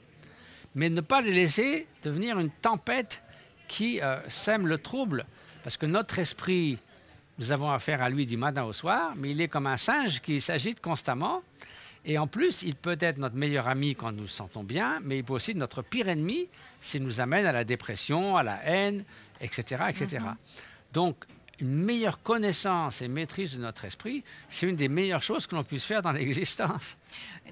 mais 0.74 0.90
ne 0.90 1.02
pas 1.02 1.22
les 1.22 1.32
laisser 1.34 1.88
devenir 2.02 2.40
une 2.40 2.50
tempête 2.50 3.22
qui 3.68 4.02
euh, 4.02 4.18
sème 4.30 4.66
le 4.66 4.80
trouble. 4.80 5.26
Parce 5.64 5.78
que 5.78 5.86
notre 5.86 6.18
esprit, 6.18 6.80
nous 7.38 7.52
avons 7.52 7.70
affaire 7.70 8.02
à 8.02 8.10
lui 8.10 8.26
du 8.26 8.36
matin 8.38 8.64
au 8.64 8.74
soir, 8.74 9.14
mais 9.16 9.30
il 9.30 9.42
est 9.42 9.48
comme 9.48 9.68
un 9.68 9.78
singe 9.78 10.22
qui 10.22 10.42
s'agite 10.42 10.82
constamment. 10.82 11.44
Et 12.06 12.18
en 12.18 12.28
plus, 12.28 12.64
il 12.64 12.76
peut 12.76 12.98
être 13.00 13.18
notre 13.18 13.36
meilleur 13.36 13.68
ami 13.68 13.96
quand 13.96 14.12
nous 14.12 14.22
nous 14.22 14.28
sentons 14.28 14.64
bien, 14.64 15.00
mais 15.04 15.20
il 15.20 15.24
peut 15.24 15.34
aussi 15.34 15.52
être 15.52 15.58
notre 15.58 15.82
pire 15.82 16.08
ennemi 16.08 16.48
s'il 16.80 17.04
nous 17.04 17.22
amène 17.22 17.46
à 17.46 17.52
la 17.52 17.64
dépression, 17.64 18.38
à 18.38 18.44
la 18.44 18.64
haine, 18.66 19.04
etc. 19.42 19.84
etc. 19.90 20.26
Donc, 20.94 21.26
une 21.60 21.76
meilleure 21.76 22.22
connaissance 22.24 23.02
et 23.02 23.08
maîtrise 23.08 23.56
de 23.56 23.62
notre 23.62 23.84
esprit, 23.86 24.24
c'est 24.48 24.68
une 24.68 24.78
des 24.78 24.88
meilleures 24.88 25.22
choses 25.22 25.46
que 25.46 25.56
l'on 25.56 25.64
puisse 25.64 25.84
faire 25.84 26.02
dans 26.02 26.12
l'existence. 26.14 26.98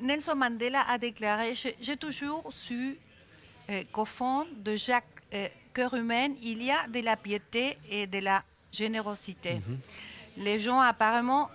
Nelson 0.01 0.35
Mandela 0.35 0.85
a 0.87 0.97
déclaré 0.97 1.53
J'ai 1.81 1.97
toujours 1.97 2.47
su 2.51 2.97
euh, 3.69 3.83
qu'au 3.91 4.05
fond 4.05 4.45
de 4.63 4.77
chaque 4.77 5.05
euh, 5.33 5.47
cœur 5.73 5.93
humain, 5.93 6.29
il 6.41 6.63
y 6.63 6.71
a 6.71 6.87
de 6.87 7.01
la 7.01 7.17
piété 7.17 7.77
et 7.89 8.07
de 8.07 8.19
la 8.19 8.43
générosité. 8.71 9.59
Les 10.37 10.59
gens 10.59 10.79
apparemment 10.79 11.49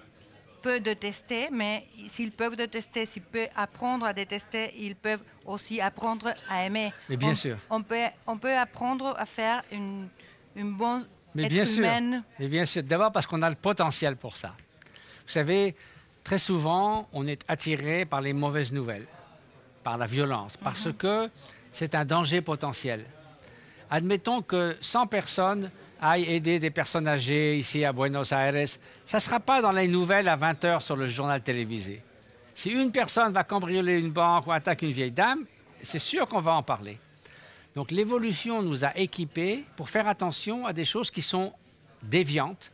peuvent 0.63 0.81
détester, 0.81 1.49
mais 1.53 1.87
s'ils 2.09 2.31
peuvent 2.33 2.57
détester, 2.57 3.05
s'ils 3.07 3.23
peuvent 3.23 3.49
apprendre 3.57 4.07
à 4.07 4.13
détester, 4.13 4.73
ils 4.79 4.97
peuvent 4.97 5.23
aussi 5.45 5.81
apprendre 5.81 6.33
à 6.49 6.65
aimer. 6.65 6.93
Mais 7.09 7.17
bien 7.17 7.31
On- 7.31 7.35
sûr. 7.35 7.57
On 7.69 7.83
peut, 7.83 7.97
on 8.27 8.39
peut 8.39 8.57
apprendre 8.57 9.15
à 9.19 9.27
faire 9.27 9.63
une, 9.73 10.09
une 10.57 10.73
bonne 10.73 11.07
Mais 11.35 11.45
être 11.45 11.51
bien 11.51 11.65
sûr. 11.65 11.79
humaine. 11.79 12.23
Mais 12.39 12.49
bien 12.49 12.65
sûr. 12.65 12.83
D'abord 12.83 13.11
parce 13.13 13.27
qu'on 13.27 13.43
a 13.43 13.51
le 13.51 13.57
potentiel 13.57 14.17
pour 14.17 14.37
ça. 14.37 14.55
Vous 15.27 15.33
savez, 15.33 15.75
très 16.25 16.39
souvent, 16.39 17.09
on 17.13 17.27
est 17.27 17.43
attiré 17.49 18.05
par 18.07 18.21
les 18.21 18.33
mauvaises 18.33 18.73
nouvelles, 18.73 19.07
par 19.85 19.99
la 19.99 20.07
violence, 20.07 20.57
parce 20.57 20.89
que 20.97 21.29
c'est 21.71 21.95
un 21.95 22.05
danger 22.05 22.41
potentiel. 22.41 23.05
Admettons 23.91 24.41
que 24.43 24.77
100 24.81 25.07
personnes 25.07 25.71
aillent 26.03 26.25
aider 26.25 26.59
des 26.59 26.71
personnes 26.71 27.07
âgées 27.07 27.57
ici 27.57 27.85
à 27.85 27.93
Buenos 27.93 28.33
Aires. 28.33 28.69
Ça 29.07 29.19
ne 29.19 29.23
sera 29.23 29.41
pas 29.41 29.63
dans 29.63 29.71
les 29.71 29.87
nouvelles 29.87 30.29
à 30.29 30.37
20 30.37 30.65
heures 30.65 30.83
sur 30.83 30.97
le 30.97 31.07
journal 31.07 31.41
télévisé. 31.41 32.03
Si 32.55 32.71
une 32.71 32.91
personne 32.91 33.33
va 33.33 33.45
cambrioler 33.45 33.99
une 33.99 34.11
banque 34.11 34.47
ou 34.49 34.53
attaque 34.53 34.83
une 34.83 34.91
vieille 34.91 35.13
dame, 35.13 35.45
c'est 35.83 36.01
sûr 36.01 36.27
qu'on 36.27 36.41
va 36.41 36.55
en 36.55 36.63
parler. 36.63 36.99
Donc 37.75 37.91
l'évolution 37.91 38.63
nous 38.63 38.85
a 38.85 38.97
équipés 38.99 39.65
pour 39.77 39.89
faire 39.89 40.09
attention 40.09 40.67
à 40.67 40.73
des 40.73 40.85
choses 40.85 41.11
qui 41.11 41.23
sont 41.23 41.53
déviantes, 42.03 42.73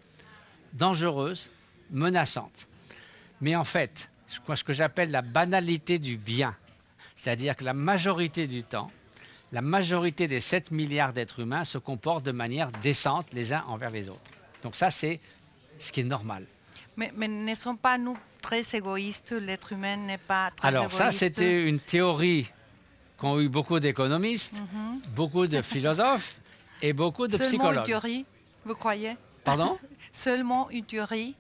dangereuses, 0.73 1.51
menaçantes. 1.91 2.67
Mais 3.41 3.55
en 3.55 3.65
fait, 3.65 4.11
ce 4.27 4.65
que 4.65 4.73
j'appelle 4.73 5.11
la 5.11 5.23
banalité 5.23 5.99
du 5.99 6.17
bien, 6.17 6.57
c'est-à-dire 7.15 7.57
que 7.57 7.65
la 7.65 7.75
majorité 7.75 8.47
du 8.47 8.65
temps, 8.65 8.91
la 9.53 9.63
majorité 9.63 10.27
des 10.27 10.41
7 10.41 10.71
milliards 10.71 11.13
d'êtres 11.13 11.41
humains 11.41 11.65
se 11.65 11.79
comportent 11.79 12.25
de 12.25 12.33
manière 12.33 12.71
décente 12.71 13.27
les 13.33 13.53
uns 13.53 13.65
envers 13.69 13.91
les 13.91 14.09
autres. 14.09 14.31
Donc 14.63 14.75
ça, 14.75 14.91
c'est 14.91 15.21
ce 15.79 15.91
qui 15.93 16.01
est 16.01 16.05
normal. 16.05 16.45
Mais, 16.97 17.13
mais 17.17 17.29
ne 17.29 17.55
sont 17.55 17.77
pas 17.77 17.97
nous 17.97 18.17
très 18.43 18.63
égoïstes 18.75 19.33
L'être 19.33 19.73
humain 19.73 19.97
n'est 19.97 20.19
pas 20.19 20.51
très 20.55 20.69
Alors 20.69 20.91
ça, 20.91 21.05
égoïste. 21.05 21.19
c'était 21.21 21.65
une 21.69 21.79
théorie 21.81 22.51
qu'ont 23.17 23.41
eu 23.41 23.49
beaucoup 23.49 23.81
d'économistes, 23.81 24.63
beaucoup 25.15 25.47
de 25.47 25.63
philosophes 25.63 26.39
et 26.83 26.93
beaucoup 26.93 27.27
de 27.27 27.37
Mhm. 27.37 27.39
Seulement 27.39 27.53
une 27.53 27.69
psychologues. 27.71 27.87
théorie, 27.87 28.25
vous 28.65 28.75
croyez? 28.75 29.17
Pardon? 29.45 29.79
Seulement 30.13 30.69
une 30.71 30.85
théorie. 30.85 31.35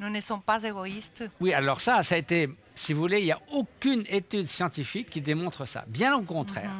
Nous 0.00 0.08
ne 0.10 0.20
sommes 0.20 0.42
pas 0.42 0.62
égoïstes. 0.62 1.24
Oui, 1.40 1.52
alors 1.52 1.80
ça, 1.80 2.02
ça 2.04 2.14
a 2.14 2.18
été, 2.18 2.48
si 2.74 2.92
vous 2.92 3.00
voulez, 3.00 3.18
il 3.18 3.24
n'y 3.24 3.32
a 3.32 3.40
aucune 3.52 4.04
étude 4.08 4.46
scientifique 4.46 5.10
qui 5.10 5.20
démontre 5.20 5.66
ça. 5.66 5.84
Bien 5.88 6.16
au 6.16 6.22
contraire. 6.22 6.70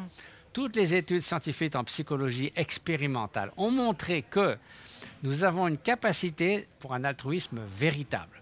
Toutes 0.53 0.75
les 0.75 0.95
études 0.95 1.21
scientifiques 1.21 1.75
en 1.75 1.83
psychologie 1.83 2.51
expérimentale 2.55 3.51
ont 3.57 3.71
montré 3.71 4.23
que 4.23 4.57
nous 5.23 5.43
avons 5.43 5.67
une 5.67 5.77
capacité 5.77 6.67
pour 6.79 6.93
un 6.93 7.03
altruisme 7.03 7.59
véritable. 7.75 8.41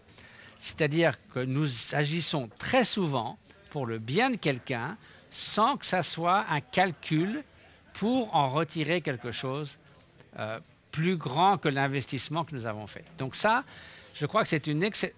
C'est-à-dire 0.57 1.13
que 1.33 1.39
nous 1.39 1.67
agissons 1.93 2.49
très 2.57 2.83
souvent 2.83 3.37
pour 3.69 3.85
le 3.85 3.99
bien 3.99 4.29
de 4.31 4.37
quelqu'un 4.37 4.97
sans 5.29 5.77
que 5.77 5.85
ça 5.85 6.01
soit 6.01 6.45
un 6.49 6.61
calcul 6.61 7.43
pour 7.93 8.33
en 8.35 8.49
retirer 8.49 9.01
quelque 9.01 9.31
chose 9.31 9.79
euh, 10.39 10.59
plus 10.91 11.17
grand 11.17 11.57
que 11.57 11.69
l'investissement 11.69 12.43
que 12.43 12.55
nous 12.55 12.65
avons 12.65 12.87
fait. 12.87 13.03
Donc 13.17 13.35
ça, 13.35 13.63
je 14.13 14.25
crois 14.25 14.43
que 14.43 14.47
c'est 14.47 14.67
une 14.67 14.83
excellente... 14.83 15.15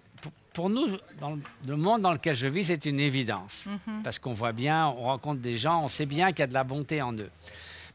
Pour, 0.52 0.68
nous, 0.68 0.88
dans 1.20 1.30
le- 1.30 1.42
le 1.68 1.76
monde 1.76 2.02
dans 2.02 2.12
lequel 2.12 2.34
je 2.34 2.48
vis, 2.48 2.64
c'est 2.64 2.84
une 2.86 2.98
évidence. 3.00 3.68
Parce 4.02 4.18
qu'on 4.18 4.34
voit 4.34 4.52
bien, 4.52 4.88
on 4.88 5.02
rencontre 5.04 5.40
des 5.40 5.56
gens, 5.56 5.84
on 5.84 5.88
sait 5.88 6.06
bien 6.06 6.30
qu'il 6.32 6.40
y 6.40 6.42
a 6.42 6.46
de 6.48 6.54
la 6.54 6.64
bonté 6.64 7.00
en 7.02 7.12
eux. 7.14 7.30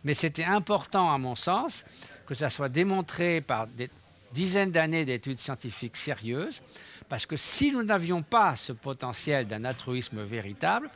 Mais 0.03 0.13
c'était 0.13 0.43
important, 0.45 1.11
à 1.11 1.17
mon 1.17 1.35
sens, 1.35 1.83
que 2.27 2.33
ça 2.33 2.49
soit 2.49 2.69
démontré 2.69 3.41
par 3.41 3.67
des 3.67 3.89
dizaines 4.33 4.71
d'années 4.71 5.05
d'études 5.05 5.37
scientifiques 5.37 5.97
sérieuses, 5.97 6.61
parce 7.09 7.25
que 7.25 7.35
si 7.35 7.71
nous 7.71 7.83
n'avions 7.83 8.21
pas 8.21 8.55
ce 8.55 8.71
potentiel 8.73 9.47
d'un 9.47 9.63
altruisme 9.65 10.21
véritable, 10.23 10.89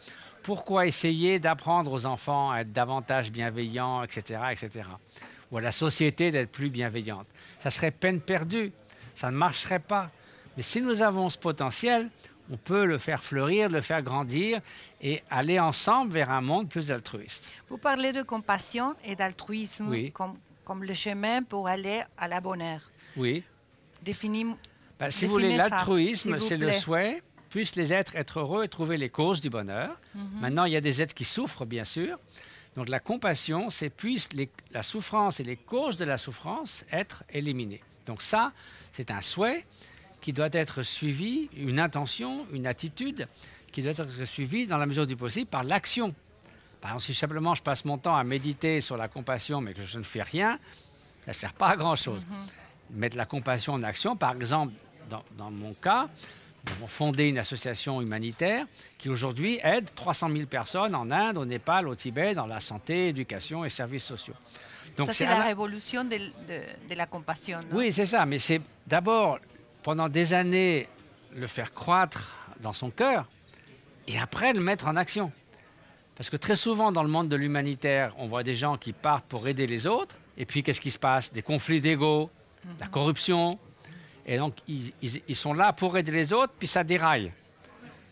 pourquoi 0.44 0.86
essayer 0.88 1.40
d'apprendre 1.40 1.92
aux 1.92 2.06
enfants 2.06 2.52
à 2.52 2.62
être 2.62 2.72
davantage 2.72 3.32
bienveillants, 3.32 4.04
etc., 4.04 4.42
etc., 4.52 4.88
ou 5.52 5.58
à 5.58 5.62
la 5.62 5.72
société 5.72 6.32
d'être 6.32 6.52
plus 6.52 6.70
bienveillante? 6.70 7.28
Ça 7.60 7.70
serait 7.70 7.92
peine 7.92 8.22
perdue, 8.22 8.72
ça 9.16 9.30
ne 9.32 9.36
marcherait 9.38 9.80
pas. 9.80 10.10
Mais 10.58 10.64
si 10.64 10.82
nous 10.82 11.02
avons 11.02 11.30
ce 11.30 11.38
potentiel, 11.38 12.10
on 12.52 12.58
peut 12.58 12.86
le 12.86 12.98
faire 12.98 13.24
fleurir, 13.24 13.70
le 13.70 13.82
faire 13.82 14.02
grandir 14.02 14.60
et 15.02 15.22
aller 15.30 15.60
ensemble 15.60 16.12
vers 16.12 16.30
un 16.32 16.42
monde 16.42 16.68
plus 16.68 16.92
altruiste. 16.92 17.50
Vous 17.70 17.78
parlez 17.78 18.12
de 18.12 18.24
compassion 18.24 18.96
et 19.06 19.16
d'altruisme 19.16 19.88
Oui. 19.88 20.12
comme, 20.12 20.38
comme 20.66 20.84
le 20.84 20.94
chemin 20.94 21.44
pour 21.44 21.68
aller 21.68 22.02
à 22.18 22.28
la 22.28 22.42
bonne 22.42 22.62
heure. 22.62 22.90
Oui. 23.16 23.44
Définis. 24.02 24.56
Ben, 25.00 25.10
si 25.12 25.26
vous 25.26 25.32
voulez, 25.32 25.56
l'altruisme, 25.56 26.40
c'est 26.40 26.58
le 26.58 26.72
souhait, 26.72 27.22
puissent 27.50 27.76
les 27.76 27.94
êtres 27.94 28.16
être 28.16 28.40
heureux 28.40 28.64
et 28.66 28.68
trouver 28.68 28.98
les 28.98 29.10
causes 29.10 29.42
du 29.42 29.50
bonheur. 29.50 29.96
Mhm. 30.16 30.40
Maintenant, 30.42 30.66
il 30.66 30.74
y 30.74 30.78
a 30.78 30.82
des 30.82 31.02
êtres 31.02 31.14
qui 31.14 31.24
souffrent, 31.26 31.66
bien 31.66 31.84
sûr. 31.84 32.18
Donc 32.76 32.90
la 32.90 33.00
compassion, 33.00 33.70
c'est 33.70 33.90
puissent 33.90 34.32
les- 34.34 34.50
la 34.72 34.82
souffrance 34.84 35.40
et 35.40 35.44
les 35.44 35.56
causes 35.58 35.98
de 35.98 36.06
la 36.06 36.18
souffrance 36.18 36.84
être 36.92 37.24
éliminées. 37.32 37.82
Donc 38.06 38.22
ça, 38.22 38.52
c'est 38.92 39.12
un 39.12 39.22
souhait 39.22 39.66
qui 40.22 40.34
doit 40.34 40.50
être 40.52 40.84
suivi, 40.84 41.50
une 41.56 41.80
intention, 41.80 42.46
une 42.52 42.68
attitude 42.68 43.28
qui 43.72 43.82
doit 43.82 43.92
être 43.92 44.26
suivie 44.26 44.68
dans 44.68 44.78
la 44.78 44.86
mesure 44.86 45.06
du 45.08 45.16
possible 45.16 45.50
par 45.50 45.64
l'action. 45.64 46.14
Par 46.82 46.92
exemple, 46.92 47.04
si 47.06 47.14
simplement 47.14 47.56
je 47.56 47.62
passe 47.62 47.86
mon 47.86 47.98
temps 47.98 48.16
à 48.16 48.24
méditer 48.24 48.82
sur 48.82 48.98
la 48.98 49.08
compassion 49.08 49.62
mais 49.62 49.74
que 49.74 49.84
je 49.84 49.98
ne 49.98 50.04
fais 50.04 50.22
rien, 50.24 50.58
ça 51.26 51.32
ne 51.32 51.34
sert 51.34 51.54
pas 51.54 51.70
à 51.70 51.76
grand-chose. 51.78 52.26
Mettre 52.92 53.18
la 53.18 53.26
compassion 53.26 53.74
en 53.74 53.84
action, 53.84 54.16
par 54.16 54.36
exemple, 54.36 54.74
dans, 55.10 55.24
dans 55.38 55.52
mon 55.52 55.74
cas, 55.74 56.08
nous 56.66 56.72
avons 56.74 56.88
fondé 56.88 57.26
une 57.26 57.38
association 57.38 58.02
humanitaire 58.02 58.66
qui 58.98 59.10
aujourd'hui 59.10 59.60
aide 59.64 59.94
300 59.96 60.30
000 60.32 60.46
personnes 60.48 60.96
en 60.96 61.10
Inde, 61.12 61.38
au 61.38 61.46
Népal, 61.46 61.88
au 61.88 61.96
Tibet, 61.96 62.34
dans 62.34 62.48
la 62.48 62.60
santé, 62.60 63.08
éducation 63.10 63.64
et 63.64 63.70
services 63.70 64.04
sociaux. 64.06 64.34
Donc 64.98 65.08
Ça, 65.08 65.14
c'est 65.14 65.26
la 65.26 65.38
la- 65.38 65.44
révolution 65.46 66.04
de, 66.04 66.18
de- 66.18 66.90
de 66.90 66.96
la 66.96 67.06
compassion. 67.06 67.60
non? 67.72 67.78
oui, 67.78 67.92
c'est 67.92 68.06
ça, 68.06 68.26
mais 68.26 68.40
c'est 68.40 68.60
d'abord, 68.88 69.38
pendant 69.84 70.10
des 70.10 70.34
années, 70.34 70.88
le 71.36 71.48
faire 71.48 71.74
croître 71.74 72.36
dans 72.62 72.74
son 72.74 72.90
cœur, 72.90 73.26
et 74.08 74.18
après 74.20 74.54
le 74.54 74.62
mettre 74.62 74.88
en 74.88 74.96
action. 74.96 75.32
Parce 76.16 76.30
que 76.30 76.36
très 76.38 76.56
souvent 76.56 76.92
dans 76.92 77.04
le 77.04 77.10
monde 77.10 77.30
de 77.30 77.36
l'humanitaire, 77.36 78.14
on 78.18 78.28
voit 78.28 78.44
des 78.44 78.56
gens 78.56 78.76
qui 78.78 78.92
partent 78.92 79.26
pour 79.26 79.48
aider 79.48 79.68
les 79.68 79.88
autres, 79.88 80.18
et 80.38 80.46
puis 80.46 80.64
qu'est-ce 80.64 80.82
qui 80.82 80.92
se 80.92 81.00
passe? 81.00 81.32
Des 81.32 81.42
conflits 81.42 81.80
d'ego, 81.82 82.30
la 82.80 82.88
corruption, 82.88 83.58
et 84.26 84.38
donc 84.38 84.56
ils, 84.68 84.92
ils- 85.02 85.22
ils 85.28 85.36
sont 85.36 85.54
là 85.54 85.72
pour 85.72 85.98
aider 85.98 86.12
les 86.12 86.34
autres, 86.34 86.54
puis 86.60 86.68
ça 86.68 86.84
déraille. 86.84 87.32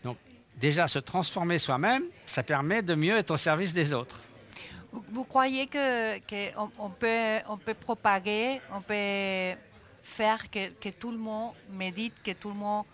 Donc 0.04 0.16
déjà 0.56 0.86
se 0.88 0.98
transformer 1.00 1.58
soi-même, 1.58 2.04
ça 2.24 2.42
permet 2.42 2.80
de 2.82 2.94
mieux 2.94 3.16
être 3.18 3.32
au 3.32 3.36
service 3.36 3.72
des 3.74 3.92
autres. 3.92 4.20
Vous, 4.90 5.04
vous 5.12 5.24
croyez 5.24 5.66
que, 5.66 6.18
que 6.20 6.58
on, 6.58 6.70
on 6.78 6.88
peut, 6.88 7.38
on 7.50 7.58
peut 7.58 7.74
propager, 7.74 8.58
on 8.72 8.80
peut 8.80 9.52
faire 10.08 10.50
que, 10.50 10.70
que 10.70 10.88
tout 10.88 11.10
le 11.12 11.18
monde 11.18 11.52
médite, 11.70 12.14
que 12.24 12.32
tout 12.32 12.48
le 12.48 12.54
monde 12.54 12.84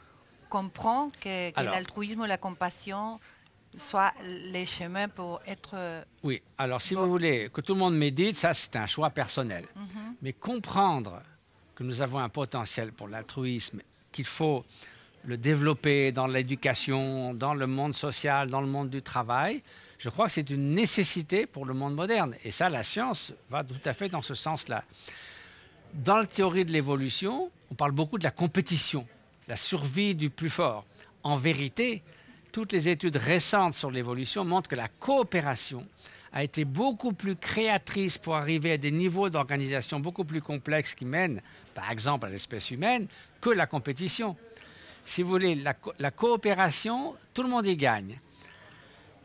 comprend 0.48 1.10
que, 1.20 1.52
l'altruisme, 1.62 2.26
la 2.26 2.38
compassion 2.38 3.18
soient 3.76 4.12
les 4.52 4.66
chemins 4.66 5.08
pour 5.08 5.40
être... 5.46 5.72
euh, 5.74 6.04
Oui, 6.22 6.42
alors 6.58 6.80
si 6.80 6.94
Bon. 6.94 7.02
vous 7.04 7.10
voulez 7.10 7.50
que 7.52 7.60
tout 7.60 7.74
le 7.74 7.80
monde 7.80 7.96
médite, 7.96 8.36
ça 8.36 8.52
c'est 8.54 8.76
un 8.76 8.86
choix 8.86 9.10
personnel. 9.10 9.64
Mais 10.22 10.32
comprendre 10.32 11.22
que 11.74 11.82
nous 11.82 12.02
avons 12.02 12.18
un 12.20 12.28
potentiel 12.28 12.92
pour 12.92 13.08
l'altruisme, 13.08 13.80
qu'il 14.12 14.26
faut 14.26 14.64
le 15.24 15.36
développer 15.36 16.12
dans 16.12 16.26
l'éducation, 16.28 17.32
dans 17.34 17.54
le 17.54 17.66
monde 17.66 17.94
social, 17.94 18.48
dans 18.50 18.60
le 18.60 18.66
monde 18.68 18.90
du 18.90 19.02
travail, 19.02 19.62
je 19.98 20.08
crois 20.10 20.26
que 20.26 20.32
c'est 20.32 20.50
une 20.50 20.74
nécessité 20.74 21.46
pour 21.46 21.64
le 21.64 21.74
monde 21.74 21.94
moderne. 21.94 22.36
Et 22.44 22.50
ça, 22.50 22.68
la 22.68 22.82
science 22.82 23.32
va 23.48 23.64
tout 23.64 23.80
à 23.86 23.94
fait 23.94 24.08
dans 24.08 24.22
ce 24.22 24.34
sens-là. 24.34 24.84
Dans 25.94 26.16
la 26.16 26.26
théorie 26.26 26.64
de 26.64 26.72
l'évolution, 26.72 27.52
on 27.70 27.76
parle 27.76 27.92
beaucoup 27.92 28.18
de 28.18 28.24
la 28.24 28.32
compétition, 28.32 29.06
la 29.46 29.54
survie 29.54 30.16
du 30.16 30.28
plus 30.28 30.50
fort. 30.50 30.84
En 31.22 31.36
vérité, 31.36 32.02
toutes 32.50 32.72
les 32.72 32.88
études 32.88 33.16
récentes 33.16 33.74
sur 33.74 33.92
l'évolution 33.92 34.44
montrent 34.44 34.68
que 34.68 34.74
la 34.74 34.88
coopération 34.88 35.86
a 36.32 36.42
été 36.42 36.64
beaucoup 36.64 37.12
plus 37.12 37.36
créatrice 37.36 38.18
pour 38.18 38.34
arriver 38.34 38.72
à 38.72 38.76
des 38.76 38.90
niveaux 38.90 39.30
d'organisation 39.30 40.00
beaucoup 40.00 40.24
plus 40.24 40.42
complexes 40.42 40.96
qui 40.96 41.04
mènent, 41.04 41.40
par 41.74 41.88
exemple, 41.92 42.26
à 42.26 42.28
l'espèce 42.28 42.72
humaine, 42.72 43.06
que 43.40 43.50
la 43.50 43.68
compétition. 43.68 44.36
Si 45.04 45.22
vous 45.22 45.28
voulez, 45.28 45.54
la, 45.54 45.74
la 46.00 46.10
coopération, 46.10 47.14
tout 47.32 47.44
le 47.44 47.48
monde 47.48 47.66
y 47.66 47.76
gagne. 47.76 48.18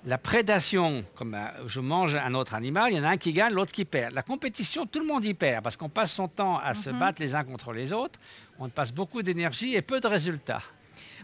La 0.05 0.17
prédation, 0.17 1.03
comme 1.15 1.33
euh, 1.35 1.67
je 1.67 1.81
mange 1.81 2.15
un 2.15 2.33
autre 2.33 2.55
animal, 2.55 2.91
il 2.93 2.97
y 2.97 2.99
en 2.99 3.03
a 3.03 3.09
un 3.09 3.17
qui 3.17 3.33
gagne, 3.33 3.53
l'autre 3.53 3.73
qui 3.73 3.83
perd. 3.83 4.13
La 4.13 4.21
compétition, 4.23 4.85
tout 4.85 4.99
le 4.99 5.05
monde 5.05 5.25
y 5.25 5.33
perd 5.33 5.61
parce 5.63 5.75
qu'on 5.75 5.89
passe 5.89 6.13
son 6.13 6.27
temps 6.29 6.57
à 6.57 6.73
se 6.73 6.89
battre 6.89 7.21
les 7.21 7.35
uns 7.35 7.43
contre 7.43 7.73
les 7.73 7.91
autres. 7.91 8.17
On 8.59 8.69
passe 8.69 8.93
beaucoup 8.93 9.21
d'énergie 9.21 9.75
et 9.75 9.81
peu 9.81 9.99
de 9.99 10.07
résultats. 10.07 10.61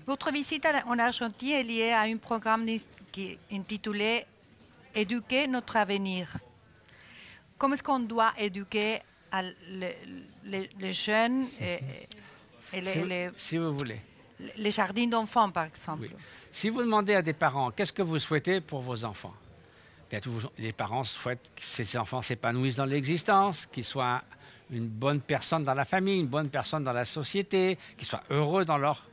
Votre 0.05 0.31
visite 0.31 0.67
en 0.85 0.99
Argentine 0.99 1.51
est 1.53 1.63
liée 1.63 1.91
à 1.91 2.01
un 2.01 2.17
programme 2.17 2.65
qui 3.11 3.31
est 3.31 3.39
intitulé 3.51 4.25
Éduquer 4.93 5.45
notre 5.47 5.75
avenir. 5.75 6.37
Comment 7.57 7.73
est-ce 7.75 7.83
qu'on 7.83 7.99
doit 7.99 8.33
éduquer 8.37 8.99
les 10.45 10.93
jeunes 10.93 11.47
et, 11.59 11.79
et 12.73 12.81
les, 12.81 12.91
Si, 12.91 12.99
les- 13.03 13.29
si 13.35 13.57
vous 13.57 13.77
voulez. 13.77 13.99
les 14.57 14.71
jardins 14.71 15.07
d'enfants, 15.07 15.49
par 15.49 15.65
exemple? 15.65 16.03
Oui. 16.03 16.09
Si 16.55 16.69
vous 16.69 16.81
demandez 16.81 17.13
à 17.13 17.21
des 17.21 17.33
parents 17.33 17.69
qu'est-ce 17.69 17.91
que 17.91 18.01
vous 18.01 18.17
souhaitez 18.17 18.61
pour 18.61 18.79
vos 18.79 19.03
enfants, 19.03 19.33
bien, 20.09 20.21
les 20.57 20.71
parents 20.71 21.03
souhaitent 21.03 21.51
que 21.53 21.61
ces 21.61 21.97
enfants 21.97 22.21
s'épanouissent 22.21 22.77
dans 22.77 22.85
l'existence, 22.85 23.65
qu'ils 23.65 23.83
soient 23.83 24.23
une 24.71 24.87
bonne 24.87 25.19
personne 25.19 25.65
dans 25.65 25.73
la 25.73 25.83
famille, 25.83 26.21
une 26.21 26.27
bonne 26.27 26.47
personne 26.47 26.85
dans 26.85 26.93
la 26.93 27.03
société, 27.03 27.77
qu'ils 27.97 28.07
soient 28.07 28.23
heureux 28.29 28.63
dans 28.63 28.77
leur, 28.77 29.05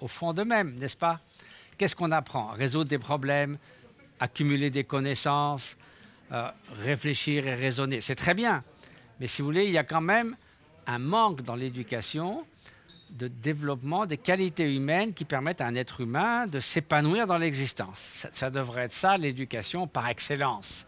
au 0.00 0.08
fond 0.08 0.32
d'eux-mêmes, 0.32 0.74
n'est-ce 0.76 0.96
pas? 0.96 1.20
Qu'est-ce 1.76 1.94
qu'on 1.94 2.12
apprend? 2.12 2.46
Résoudre 2.52 2.88
des 2.88 2.98
problèmes, 2.98 3.58
accumuler 4.18 4.70
des 4.70 4.84
connaissances, 4.84 5.76
euh, 6.32 6.48
réfléchir 6.80 7.46
et 7.46 7.56
raisonner. 7.56 8.00
C'est 8.00 8.14
très 8.14 8.32
bien. 8.32 8.64
Mais 9.20 9.26
si 9.26 9.42
vous 9.42 9.48
voulez, 9.48 9.66
il 9.66 9.72
y 9.72 9.78
a 9.78 9.84
quand 9.84 10.00
même 10.00 10.34
un 10.86 10.98
manque 10.98 11.42
dans 11.42 11.56
l'éducation 11.56 12.46
de 13.10 13.28
développement 13.28 14.06
des 14.06 14.18
qualités 14.18 14.74
humaines 14.74 15.14
qui 15.14 15.24
permettent 15.24 15.60
à 15.60 15.66
un 15.66 15.74
être 15.74 16.00
humain 16.00 16.46
de 16.46 16.60
s'épanouir 16.60 17.26
dans 17.26 17.38
l'existence. 17.38 17.98
Ça, 17.98 18.28
ça 18.32 18.50
devrait 18.50 18.82
être 18.82 18.92
ça, 18.92 19.16
l'éducation 19.16 19.86
par 19.86 20.08
excellence. 20.08 20.86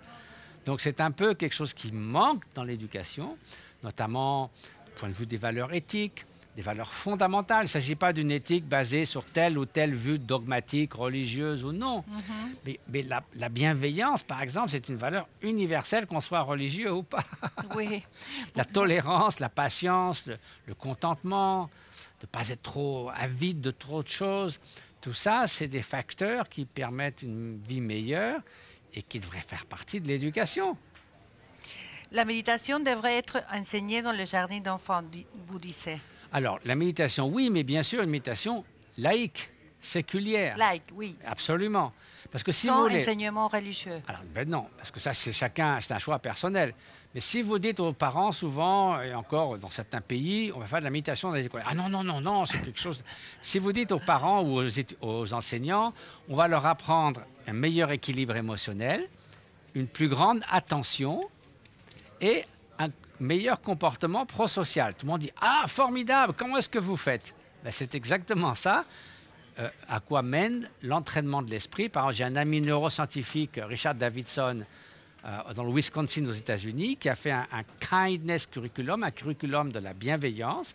Donc 0.67 0.81
c'est 0.81 1.01
un 1.01 1.11
peu 1.11 1.35
quelque 1.35 1.55
chose 1.55 1.73
qui 1.73 1.93
manque 1.93 2.43
dans 2.55 2.65
l'éducation, 2.65 3.37
notamment 3.83 4.51
du 4.87 4.93
point 4.97 5.09
de 5.09 5.15
vue 5.15 5.27
des 5.27 5.37
valeurs 5.37 5.73
éthiques, 5.73 6.27
des 6.57 6.63
valeurs 6.63 6.93
fondamentales. 6.93 7.61
Il 7.61 7.69
ne 7.69 7.69
s'agit 7.69 7.95
pas 7.95 8.13
d'une 8.13 8.33
éthique 8.33 8.67
basée 8.67 9.05
sur 9.05 9.25
telle 9.25 9.57
ou 9.57 9.65
telle 9.65 9.95
vue 9.95 10.19
dogmatique, 10.19 10.95
religieuse 10.95 11.65
ou 11.65 11.71
non. 11.71 12.05
Mais, 12.67 12.81
mais 12.89 13.03
la, 13.03 13.23
la 13.37 13.49
bienveillance, 13.49 14.25
par 14.25 14.43
exemple, 14.43 14.71
c'est 14.71 14.89
une 14.89 14.97
valeur 14.97 15.29
universelle, 15.41 16.07
qu'on 16.07 16.21
soit 16.21 16.41
religieux 16.41 16.93
ou 16.93 17.05
pas. 17.05 17.25
Oui. 17.77 18.03
La 18.57 18.65
tolérance, 18.65 19.39
la 19.39 19.49
patience, 19.49 20.27
le, 20.27 20.37
le 20.67 20.75
contentement, 20.75 21.71
de 22.21 22.27
ne 22.27 22.29
pas 22.29 22.49
être 22.49 22.63
trop 22.63 23.11
avide 23.15 23.61
de 23.61 23.71
trop 23.71 24.03
de 24.03 24.09
choses, 24.09 24.61
tout 25.01 25.15
ça, 25.15 25.47
c'est 25.47 25.69
des 25.69 25.83
facteurs 25.83 26.49
qui 26.49 26.65
permettent 26.65 27.23
une 27.23 27.61
vie 27.63 27.81
meilleure 27.81 28.41
et 28.95 29.03
qui 29.03 29.21
devraient 29.21 29.41
faire 29.41 29.67
partie 29.67 30.01
de 30.01 30.09
l'éducation. 30.09 30.77
La 32.11 32.25
méditation 32.25 32.81
devrait 32.81 33.17
être 33.19 33.43
enseignée 33.53 34.03
dans 34.03 34.13
le 34.13 34.25
jardin 34.25 34.61
d'enfants, 34.61 35.03
vous 35.47 35.59
disiez. 35.59 36.01
Alors, 36.33 36.59
la 36.65 36.75
méditation, 36.75 37.27
oui, 37.27 37.51
mais 37.51 37.63
bien 37.63 37.83
sûr, 37.83 38.03
une 38.03 38.11
méditation 38.11 38.65
laïque, 38.97 39.51
séculière. 39.79 40.57
Like, 40.57 40.85
oui. 40.95 41.17
Absolument. 41.25 41.93
Parce 42.31 42.43
que 42.43 42.53
si 42.53 42.67
Sans 42.67 42.79
vous 42.79 42.83
voulez... 42.89 43.03
enseignement 43.03 43.49
religieux. 43.49 44.03
Alors, 44.09 44.23
ben 44.35 44.49
non, 44.49 44.67
parce 44.77 44.91
que 44.91 45.01
ça, 45.01 45.13
c'est 45.13 45.33
chacun, 45.33 45.79
c'est 45.81 45.93
un 45.93 45.99
choix 45.99 46.19
personnel. 46.19 46.75
Si 47.21 47.43
vous 47.43 47.59
dites 47.59 47.81
aux 47.81 47.93
parents, 47.93 48.33
souvent, 48.33 49.01
et 49.01 49.15
encore 49.15 49.59
dans 49.59 49.69
certains 49.71 50.01
pays, 50.01 50.53
on 50.55 50.59
va 50.61 50.67
faire 50.67 50.79
de 50.81 50.85
la 50.85 50.91
méditation 50.91 51.29
dans 51.29 51.35
les 51.35 51.47
écoles. 51.47 51.63
Ah 51.67 51.75
non, 51.75 51.89
non, 51.89 52.05
non, 52.05 52.21
non, 52.21 52.45
c'est 52.45 52.61
quelque 52.63 52.81
chose. 52.81 53.03
Si 53.43 53.59
vous 53.59 53.73
dites 53.73 53.93
aux 53.93 53.99
parents 53.99 54.43
ou 54.43 54.61
aux 55.01 55.33
enseignants, 55.35 55.93
on 56.29 56.37
va 56.37 56.49
leur 56.49 56.67
apprendre 56.67 57.23
un 57.47 57.53
meilleur 57.53 57.91
équilibre 57.91 58.37
émotionnel, 58.37 59.09
une 59.75 59.89
plus 59.89 60.09
grande 60.09 60.41
attention 60.51 61.23
et 62.21 62.45
un 62.79 62.89
meilleur 63.21 63.61
comportement 63.61 64.27
prosocial. 64.27 64.95
Tout 64.95 65.07
le 65.07 65.13
monde 65.13 65.21
dit 65.21 65.33
Ah, 65.41 65.65
formidable, 65.67 66.35
comment 66.37 66.57
est-ce 66.59 66.69
que 66.69 66.79
vous 66.79 66.97
faites? 66.97 67.35
Ben, 67.65 67.71
C'est 67.71 67.95
exactement 67.95 68.55
ça. 68.55 68.85
euh, 69.59 69.69
à 69.89 69.99
quoi 70.01 70.23
mène 70.23 70.69
l'entraînement 70.83 71.43
de 71.43 71.51
l'esprit. 71.51 71.89
Par 71.89 72.05
exemple, 72.05 72.17
j'ai 72.17 72.25
un 72.25 72.37
ami 72.37 72.61
neuroscientifique, 72.61 73.59
Richard 73.61 73.95
Davidson, 73.97 74.65
euh, 75.29 75.53
dans 75.55 75.65
le 75.65 75.71
Wisconsin 75.73 76.25
aux 76.27 76.33
États-Unis, 76.33 76.97
qui 76.97 77.09
a 77.09 77.15
fait 77.15 77.31
un, 77.31 77.47
kindness 77.81 78.47
curriculum, 78.47 79.03
un 79.03 79.11
curriculum 79.11 79.71
de 79.71 79.79
la 79.79 79.93
bienveillance, 79.93 80.75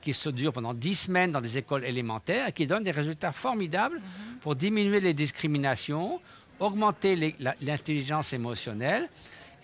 qui 0.00 0.12
se 0.12 0.28
dure 0.28 0.52
pendant 0.52 0.74
dix 0.74 0.94
semaines 0.94 1.32
dans 1.32 1.40
des 1.40 1.58
écoles 1.58 1.84
élémentaires 1.84 2.48
et 2.48 2.52
qui 2.52 2.66
donne 2.66 2.84
des 2.84 2.92
résultats 2.92 3.32
formidables 3.32 4.00
pour 4.40 4.54
diminuer 4.54 5.00
les 5.00 5.12
discriminations, 5.14 6.20
augmenter 6.60 7.16
les- 7.16 7.34
l'intelligence 7.62 8.32
émotionnelle. 8.32 9.08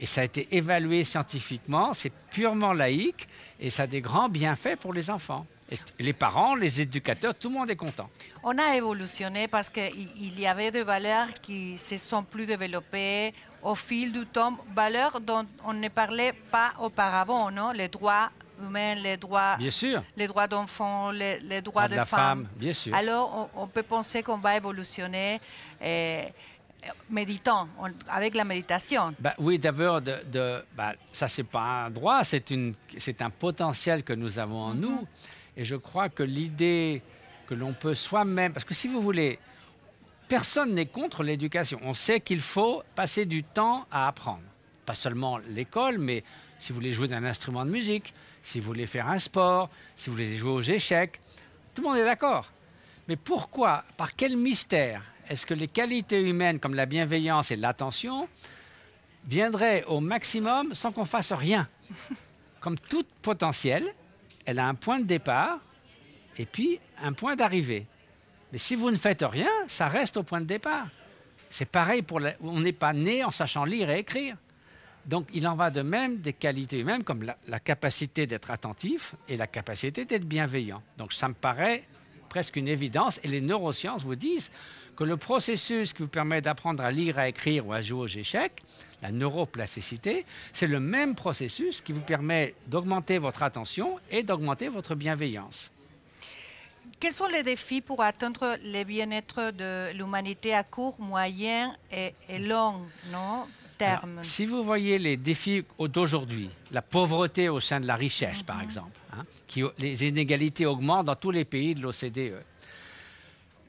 Et 0.00 0.06
ça 0.06 0.22
a 0.22 0.24
été 0.24 0.48
évalué 0.50 1.04
scientifiquement, 1.04 1.94
c'est 1.94 2.12
purement 2.30 2.72
laïque 2.72 3.28
et 3.60 3.70
ça 3.70 3.84
a 3.84 3.86
des 3.86 4.00
grands 4.00 4.28
bienfaits 4.28 4.76
pour 4.76 4.92
les 4.92 5.08
enfants. 5.10 5.46
Et 5.70 5.78
les 6.00 6.12
parents, 6.12 6.54
les 6.56 6.80
éducateurs, 6.82 7.34
tout 7.34 7.48
le 7.48 7.54
monde 7.54 7.70
est 7.70 7.76
content. 7.76 8.10
On 8.42 8.56
a 8.58 8.76
évolutionné 8.76 9.48
parce 9.48 9.70
qu'il 9.70 10.08
il 10.16 10.38
y 10.38 10.46
avait 10.46 10.70
des 10.70 10.82
valeurs 10.82 11.28
qui 11.40 11.78
se 11.78 11.96
sont 11.96 12.22
plus 12.22 12.44
développées 12.44 13.32
au 13.62 13.74
fil 13.74 14.12
du 14.12 14.26
temps, 14.26 14.58
valeurs 14.74 15.20
dont 15.22 15.46
on 15.64 15.72
ne 15.72 15.88
parlait 15.88 16.34
pas 16.50 16.74
auparavant, 16.80 17.50
non? 17.50 17.70
Les 17.72 17.88
droits 17.88 18.30
humains, 18.60 18.94
les 18.96 19.16
droits, 19.16 19.56
Bien 19.56 19.70
sûr. 19.70 20.02
les 20.16 20.26
droits 20.26 20.46
d'enfants, 20.46 21.10
les, 21.10 21.40
les 21.40 21.62
droits 21.62 21.88
de 21.88 21.96
la 21.96 22.04
femmes. 22.04 22.20
femme, 22.44 22.48
bien 22.56 22.74
sûr. 22.74 22.94
Alors, 22.94 23.48
on, 23.56 23.62
on 23.62 23.66
peut 23.66 23.82
penser 23.82 24.22
qu'on 24.22 24.36
va 24.36 24.56
évolutionner 24.56 25.40
méditant, 27.10 27.68
on- 27.80 27.90
avec 28.08 28.34
la 28.34 28.44
méditation. 28.44 29.14
Bah, 29.18 29.34
oui, 29.38 29.58
d'abord, 29.58 30.00
de, 30.02 30.16
de- 30.30 30.64
bah, 30.76 30.94
ça, 31.12 31.28
c'est 31.28 31.42
pas 31.44 31.84
un 31.86 31.90
droit, 31.90 32.22
c'est 32.24 33.22
un 33.22 33.30
potentiel 33.30 34.02
que 34.02 34.12
nous 34.12 34.38
avons 34.38 34.60
en 34.60 34.74
nous. 34.74 35.06
Et 35.56 35.64
je 35.64 35.76
crois 35.76 36.08
que 36.08 36.22
l'idée 36.22 37.02
que 37.46 37.54
l'on 37.54 37.72
peut 37.74 37.94
soi-même. 37.94 38.52
Parce 38.52 38.64
que 38.64 38.74
si 38.74 38.88
vous 38.88 39.00
voulez, 39.00 39.38
personne 40.28 40.74
n'est 40.74 40.86
contre 40.86 41.22
l'éducation. 41.22 41.78
On 41.82 41.94
sait 41.94 42.20
qu'il 42.20 42.40
faut 42.40 42.82
passer 42.94 43.26
du 43.26 43.44
temps 43.44 43.86
à 43.90 44.08
apprendre. 44.08 44.42
Pas 44.86 44.94
seulement 44.94 45.38
l'école, 45.50 45.98
mais 45.98 46.24
si 46.58 46.70
vous 46.72 46.76
voulez 46.76 46.92
jouer 46.92 47.08
d'un 47.08 47.24
instrument 47.24 47.64
de 47.64 47.70
musique, 47.70 48.12
si 48.42 48.60
vous 48.60 48.66
voulez 48.66 48.86
faire 48.86 49.08
un 49.08 49.18
sport, 49.18 49.70
si 49.96 50.10
vous 50.10 50.16
voulez 50.16 50.36
jouer 50.36 50.50
aux 50.52 50.60
échecs, 50.62 51.20
tout 51.74 51.82
le 51.82 51.88
monde 51.88 51.98
est 51.98 52.04
d'accord. 52.04 52.50
Mais 53.08 53.16
pourquoi, 53.16 53.84
par 53.96 54.14
quel 54.16 54.36
mystère 54.36 55.02
est-ce 55.28 55.46
que 55.46 55.54
les 55.54 55.68
qualités 55.68 56.20
humaines 56.20 56.60
comme 56.60 56.74
la 56.74 56.86
bienveillance 56.86 57.50
et 57.50 57.56
l'attention 57.56 58.28
viendraient 59.26 59.84
au 59.84 60.00
maximum 60.00 60.74
sans 60.74 60.92
qu'on 60.92 61.04
fasse 61.04 61.32
rien? 61.32 61.68
Comme 62.60 62.78
tout 62.78 63.04
potentiel, 63.20 63.84
elle 64.46 64.58
a 64.58 64.66
un 64.66 64.74
point 64.74 64.98
de 64.98 65.04
départ 65.04 65.58
et 66.38 66.46
puis 66.46 66.80
un 67.02 67.12
point 67.12 67.36
d'arrivée. 67.36 67.86
Mais 68.52 68.58
si 68.58 68.74
vous 68.74 68.90
ne 68.90 68.96
faites 68.96 69.22
rien, 69.22 69.50
ça 69.66 69.86
reste 69.86 70.16
au 70.16 70.22
point 70.22 70.40
de 70.40 70.46
départ. 70.46 70.88
C'est 71.50 71.68
pareil 71.68 72.02
pour 72.02 72.20
on 72.40 72.60
n'est 72.60 72.72
pas 72.72 72.92
né 72.92 73.22
en 73.22 73.30
sachant 73.30 73.64
lire 73.64 73.90
et 73.90 73.98
écrire. 73.98 74.36
Donc 75.04 75.28
il 75.34 75.46
en 75.46 75.54
va 75.54 75.70
de 75.70 75.82
même 75.82 76.18
des 76.18 76.32
qualités 76.32 76.78
humaines 76.78 77.04
comme 77.04 77.22
la, 77.22 77.36
la 77.48 77.60
capacité 77.60 78.26
d'être 78.26 78.50
attentif 78.50 79.14
et 79.28 79.36
la 79.36 79.46
capacité 79.46 80.06
d'être 80.06 80.24
bienveillant. 80.24 80.82
Donc 80.96 81.12
ça 81.12 81.28
me 81.28 81.34
paraît 81.34 81.84
presque 82.30 82.56
une 82.56 82.68
évidence 82.68 83.20
et 83.22 83.28
les 83.28 83.40
neurosciences 83.40 84.02
vous 84.04 84.16
disent 84.16 84.50
que 84.96 85.04
le 85.04 85.16
processus 85.16 85.92
qui 85.92 86.02
vous 86.02 86.08
permet 86.08 86.40
d'apprendre 86.40 86.82
à 86.82 86.90
lire, 86.90 87.18
à 87.18 87.28
écrire 87.28 87.66
ou 87.66 87.72
à 87.72 87.80
jouer 87.80 88.00
aux 88.00 88.06
échecs, 88.06 88.62
la 89.02 89.12
neuroplasticité, 89.12 90.24
c'est 90.52 90.66
le 90.66 90.80
même 90.80 91.14
processus 91.14 91.80
qui 91.82 91.92
vous 91.92 92.00
permet 92.00 92.54
d'augmenter 92.66 93.18
votre 93.18 93.42
attention 93.42 93.98
et 94.10 94.22
d'augmenter 94.22 94.68
votre 94.68 94.94
bienveillance. 94.94 95.70
Quels 97.00 97.12
sont 97.12 97.26
les 97.26 97.42
défis 97.42 97.82
pour 97.82 98.00
atteindre 98.02 98.56
le 98.64 98.82
bien-être 98.84 99.50
de 99.50 99.92
l'humanité 99.92 100.54
à 100.54 100.62
court, 100.64 100.98
moyen 101.00 101.76
et, 101.92 102.12
long 102.38 102.80
non, 103.12 103.46
terme? 103.76 104.22
Si 104.22 104.46
vous 104.46 104.62
voyez 104.62 104.98
les 104.98 105.18
défis 105.18 105.64
d'aujourd'hui, 105.78 106.48
la 106.70 106.80
pauvreté 106.80 107.50
au 107.50 107.60
sein 107.60 107.80
de 107.80 107.86
la 107.86 107.96
richesse, 107.96 108.42
par 108.42 108.56
mhm. 108.56 108.64
exemple, 108.64 108.98
hein, 109.12 109.24
qui, 109.46 109.62
les 109.78 110.06
inégalités 110.06 110.64
augmentent 110.64 111.06
dans 111.06 111.16
tous 111.16 111.30
les 111.30 111.44
pays 111.44 111.74
de 111.74 111.82
l'OCDE, 111.82 112.42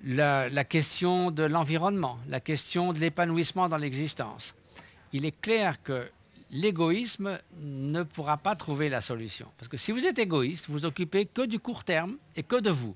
la, 0.06 0.50
la, 0.50 0.64
question 0.64 1.32
de 1.32 1.44
l'environnement, 1.44 2.20
la 2.30 2.40
question 2.40 2.94
de 2.94 3.00
l'épanouissement 3.00 3.68
dans 3.68 3.78
l'existence, 3.78 4.56
il 5.12 5.26
est 5.26 5.40
clair 5.42 5.82
que 5.82 6.10
l'égoïsme 6.52 7.40
ne 7.62 8.04
pourra 8.04 8.38
pas 8.38 8.56
trouver 8.56 8.90
la 8.90 9.02
solution. 9.02 9.48
Parce 9.58 9.68
que 9.68 9.78
si 9.78 9.92
vous 9.92 10.06
êtes 10.06 10.20
égoïste, 10.20 10.66
vous 10.70 10.86
occupez 10.86 11.26
que 11.26 11.42
du 11.42 11.60
court 11.60 11.84
terme 11.84 12.18
et 12.36 12.44
que 12.44 12.60
de 12.60 12.70
vous. 12.70 12.96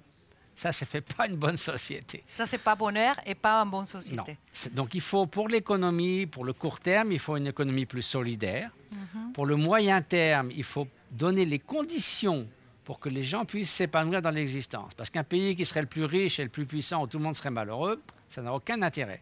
Ça, 0.55 0.73
ça 0.73 0.85
ne 0.85 0.89
fait 0.89 1.01
pas 1.01 1.25
une 1.27 1.37
bonne 1.37 1.55
société. 1.55 2.23
Ça, 2.35 2.45
c'est 2.45 2.57
pas 2.57 2.75
bonheur 2.75 3.15
et 3.25 3.33
pas 3.33 3.61
une 3.63 3.69
bonne 3.69 3.85
société. 3.85 4.37
Donc, 4.73 4.93
il 4.93 4.99
faut, 4.99 5.25
pour 5.25 5.47
l'économie, 5.47 6.25
pour 6.25 6.43
le 6.43 6.51
court 6.51 6.81
terme, 6.81 7.13
il 7.13 7.19
faut 7.19 7.37
une 7.37 7.47
économie 7.47 7.85
plus 7.85 8.01
solidaire. 8.01 8.69
Mhm. 8.91 9.31
Pour 9.31 9.45
le 9.45 9.55
moyen 9.55 10.01
terme, 10.01 10.51
il 10.51 10.65
faut 10.65 10.87
donner 11.11 11.45
les 11.45 11.59
conditions 11.59 12.45
pour 12.83 12.99
que 12.99 13.09
les 13.09 13.23
gens 13.23 13.45
puissent 13.45 13.71
s'épanouir 13.71 14.21
dans 14.21 14.31
l'existence. 14.31 14.93
Parce 14.95 15.09
qu'un 15.09 15.23
pays 15.23 15.55
qui 15.55 15.65
serait 15.65 15.81
le 15.81 15.87
plus 15.87 16.05
riche 16.05 16.39
et 16.39 16.43
le 16.43 16.49
plus 16.49 16.65
puissant, 16.65 17.03
où 17.03 17.07
tout 17.07 17.17
le 17.17 17.23
monde 17.23 17.35
serait 17.35 17.51
malheureux, 17.51 18.01
ça 18.27 18.41
n'a 18.41 18.53
aucun 18.53 18.81
intérêt. 18.81 19.21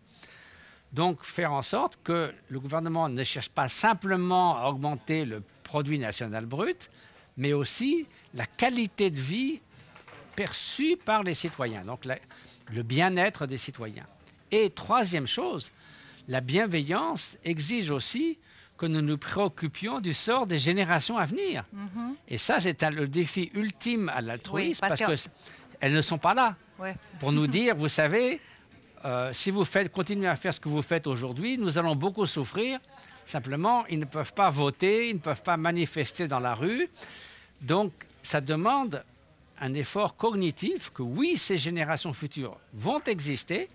Donc, 0.94 1.24
faire 1.24 1.52
en 1.52 1.62
sorte 1.62 2.00
que 2.04 2.34
le 2.50 2.60
gouvernement 2.60 3.10
ne 3.10 3.24
cherche 3.24 3.50
pas 3.50 3.68
simplement 3.68 4.58
à 4.58 4.70
augmenter 4.70 5.26
le 5.26 5.44
produit 5.64 6.00
national 6.00 6.46
brut, 6.46 6.90
mais 7.36 7.54
aussi 7.54 8.08
la 8.34 8.46
qualité 8.46 9.12
de 9.12 9.20
vie 9.20 9.60
perçu 10.36 10.98
par 11.04 11.24
les 11.24 11.34
citoyens, 11.34 11.84
donc 11.84 12.06
le 12.72 12.84
bien-être 12.84 13.48
des 13.48 13.58
citoyens. 13.58 14.06
Et 14.52 14.70
troisième 14.70 15.28
chose, 15.28 15.74
la 16.28 16.42
bienveillance 16.42 17.38
exige 17.44 17.92
aussi 17.92 18.38
que 18.78 18.86
nous 18.86 19.02
nous 19.02 19.18
préoccupions 19.18 20.00
du 20.00 20.14
sort 20.14 20.48
des 20.48 20.58
générations 20.58 21.18
à 21.18 21.26
venir. 21.26 21.66
Mm-hmm. 21.76 22.14
Et 22.30 22.38
ça, 22.38 22.60
c'est 22.60 22.82
le 22.84 23.08
défi 23.08 23.50
ultime 23.54 24.10
à 24.10 24.22
l'altruisme, 24.22 24.80
parce, 24.82 25.30
qu'elles 25.80 25.94
ne 25.94 26.02
sont 26.02 26.18
pas 26.18 26.34
là 26.34 26.56
pour 27.20 27.32
nous 27.32 27.48
dire, 27.60 27.76
vous 27.76 27.90
savez, 27.90 28.40
euh, 29.06 29.32
si 29.34 29.52
vous 29.52 29.64
faites, 29.64 29.92
continuez 29.92 30.28
à 30.28 30.36
faire 30.36 30.54
ce 30.54 30.60
que 30.60 30.70
vous 30.70 30.82
faites 30.82 31.08
aujourd'hui, 31.08 31.58
nous 31.58 31.78
allons 31.78 31.96
beaucoup 31.96 32.26
souffrir. 32.26 32.80
Simplement, 33.26 33.86
ils 33.88 34.00
ne 34.00 34.06
peuvent 34.06 34.34
pas 34.34 34.50
voter, 34.50 35.10
ils 35.10 35.16
ne 35.16 35.20
peuvent 35.20 35.44
pas 35.44 35.58
manifester 35.58 36.28
dans 36.28 36.40
la 36.40 36.54
rue. 36.54 36.88
Donc, 37.62 37.92
ça 38.22 38.42
demande 38.42 39.04
un 39.60 39.74
effort 39.74 40.16
cognitif 40.16 40.92
que 40.92 41.02
oui, 41.02 41.38
ces 41.38 41.58
générations 41.58 42.14
futures 42.14 42.58
vont 42.74 43.02
exister 43.06 43.70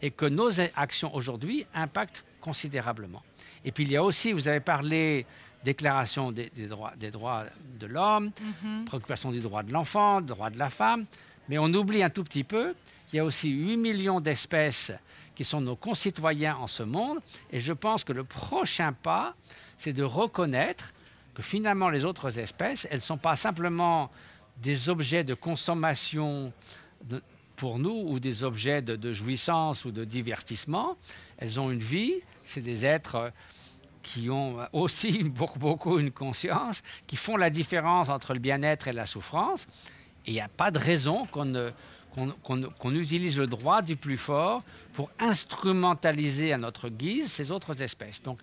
et 0.00 0.10
que 0.10 0.26
nos 0.26 0.60
actions 0.74 1.14
aujourd'hui 1.14 1.64
impactent 1.74 2.24
considérablement. 2.40 3.22
Et 3.64 3.72
puis 3.72 3.84
il 3.84 3.90
y 3.90 3.96
a 3.96 4.02
aussi, 4.02 4.32
vous 4.32 4.48
avez 4.48 4.60
parlé 4.60 5.26
déclaration 5.64 6.32
des, 6.32 6.50
droits, 6.68 6.92
des 6.98 7.10
droits 7.10 7.44
de 7.78 7.86
l'homme, 7.86 8.30
mhm. 8.64 8.84
préoccupation 8.84 9.30
des 9.30 9.40
droits 9.40 9.62
de 9.62 9.72
l'enfant, 9.72 10.20
des 10.20 10.28
droits 10.28 10.50
de 10.50 10.58
la 10.58 10.70
femme, 10.70 11.06
mais 11.48 11.58
on 11.58 11.72
oublie 11.74 12.02
un 12.02 12.10
tout 12.10 12.24
petit 12.24 12.44
peu 12.44 12.74
qu'il 13.06 13.18
y 13.18 13.20
a 13.20 13.24
aussi 13.24 13.50
8 13.50 13.76
millions 13.76 14.20
d'espèces 14.20 14.92
qui 15.34 15.44
sont 15.44 15.60
nos 15.60 15.76
concitoyens 15.76 16.56
en 16.56 16.66
ce 16.66 16.82
monde, 16.82 17.18
et 17.50 17.60
je 17.60 17.72
pense 17.72 18.04
que 18.04 18.12
le 18.12 18.24
prochain 18.24 18.92
pas, 18.92 19.34
c'est 19.76 19.92
de 19.92 20.02
reconnaître 20.02 20.92
que 21.34 21.42
finalement 21.42 21.88
les 21.88 22.04
autres 22.04 22.38
espèces, 22.38 22.86
elles 22.90 22.98
ne 22.98 23.02
sont 23.02 23.16
pas 23.16 23.36
simplement 23.36 24.10
des 24.58 24.88
objets 24.88 25.24
de 25.24 25.34
consommation 25.34 26.52
pour 27.62 27.78
nous 27.78 28.06
ou 28.08 28.18
des 28.18 28.42
objets 28.42 28.82
de, 28.82 29.12
jouissance 29.12 29.84
ou 29.84 29.92
de 29.92 30.04
divertissement. 30.04 30.96
Elles 31.38 31.60
ont 31.60 31.70
une 31.70 31.78
vie, 31.78 32.14
c'est 32.42 32.60
des 32.60 32.84
êtres 32.84 33.32
qui 34.02 34.30
ont 34.30 34.56
aussi 34.72 35.22
beaucoup 35.58 36.00
une 36.00 36.10
conscience, 36.10 36.82
qui 37.06 37.14
font 37.14 37.36
la 37.36 37.50
différence 37.50 38.08
entre 38.08 38.34
le 38.34 38.40
bien-être 38.40 38.88
et 38.88 38.92
la 38.92 39.06
souffrance. 39.06 39.68
Et 40.26 40.32
il 40.32 40.34
n'y 40.34 40.40
a 40.40 40.48
pas 40.48 40.72
de 40.72 40.78
raison 40.80 41.24
qu'on 41.26 42.94
utilise 42.96 43.38
le 43.38 43.46
droit 43.46 43.80
du 43.80 43.94
plus 43.94 44.18
fort 44.18 44.64
pour 44.92 45.08
instrumentaliser 45.20 46.52
à 46.52 46.58
notre 46.58 46.88
guise 46.88 47.30
ces 47.30 47.52
autres 47.52 47.80
espèces. 47.80 48.24
Donc, 48.24 48.40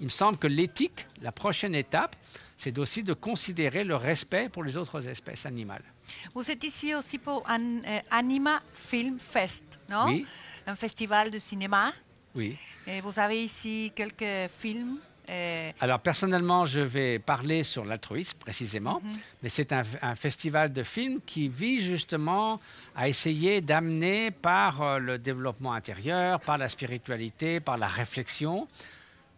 il 0.00 0.04
me 0.04 0.10
semble 0.10 0.38
que 0.38 0.46
l'éthique, 0.46 1.06
la 1.20 1.30
prochaine 1.30 1.74
étape, 1.74 2.16
c'est 2.56 2.78
aussi 2.78 3.02
de 3.02 3.12
considérer 3.12 3.84
le 3.84 3.96
respect 3.96 4.48
pour 4.48 4.64
les 4.64 4.78
autres 4.78 5.10
espèces 5.10 5.44
animales. 5.44 5.84
Vous 6.34 6.50
êtes 6.50 6.64
ici 6.64 6.94
aussi 6.94 7.18
pour 7.18 7.42
un 7.48 7.60
euh, 7.60 8.00
Anima 8.10 8.62
Film 8.72 9.18
Fest, 9.18 9.64
non? 9.88 10.06
Oui. 10.06 10.26
Un 10.66 10.76
festival 10.76 11.30
de 11.30 11.38
cinéma. 11.38 11.92
Oui. 12.34 12.56
Et 12.86 13.00
vous 13.00 13.18
avez 13.18 13.42
ici 13.42 13.92
quelques 13.94 14.50
films. 14.50 14.98
Euh, 15.30 15.70
Alors 15.80 16.00
personnellement, 16.00 16.64
je 16.66 16.80
vais 16.80 17.18
parler 17.18 17.62
sur 17.62 17.84
l'altruisme 17.84 18.38
précisément, 18.38 19.00
mhm. 19.04 19.12
mais 19.42 19.48
c'est 19.48 19.72
un, 19.72 19.82
un, 20.02 20.14
festival 20.16 20.72
de 20.72 20.82
films 20.82 21.20
qui 21.24 21.48
vise 21.48 21.84
justement 21.84 22.60
à 22.96 23.08
essayer 23.08 23.60
d'amener 23.60 24.32
par 24.32 24.82
euh, 24.82 24.98
le 24.98 25.18
développement 25.18 25.72
intérieur, 25.72 26.40
par 26.40 26.58
la 26.58 26.68
spiritualité, 26.68 27.60
par 27.60 27.76
la 27.76 27.86
réflexion, 27.86 28.66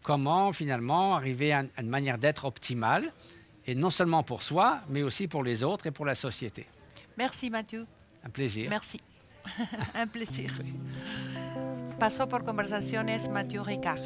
comment 0.03 0.53
finalement 0.53 1.17
arriver 1.17 1.53
à 1.53 1.65
une 1.79 1.89
manière 1.89 2.19
d'être 2.19 2.45
optimale, 2.45 3.13
et 3.67 3.75
non 3.75 3.91
seulement 3.91 4.23
pour 4.23 4.43
soi, 4.43 4.83
mais 4.89 5.03
aussi 5.03 5.29
pour 5.29 5.43
les 5.43 5.65
autres 5.65 5.87
et 5.87 5.91
pour 5.91 6.07
la 6.07 6.15
société. 6.15 6.67
Merci 7.17 7.51
Mathieu. 7.51 7.87
Un 8.25 8.31
plaisir. 8.31 8.71
Merci. 8.71 9.01
un 9.95 10.07
plaisir. 10.07 10.51
Pasó 11.99 12.29
por 12.29 12.45
conversaciones 12.45 13.29
Mathieu 13.29 13.63
Ricard. 13.63 14.03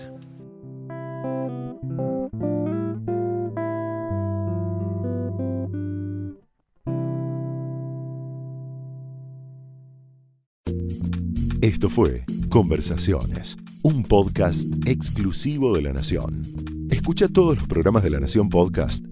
Esto 11.60 11.88
fue 11.88 12.24
Conversaciones, 12.48 13.56
un 13.82 14.02
podcast 14.02 14.66
exclusivo 14.86 15.76
de 15.76 15.82
La 15.82 15.92
Nación. 15.92 16.42
Escucha 16.90 17.28
todos 17.28 17.58
los 17.58 17.68
programas 17.68 18.02
de 18.02 18.10
La 18.10 18.20
Nación 18.20 18.48
Podcast 18.48 19.07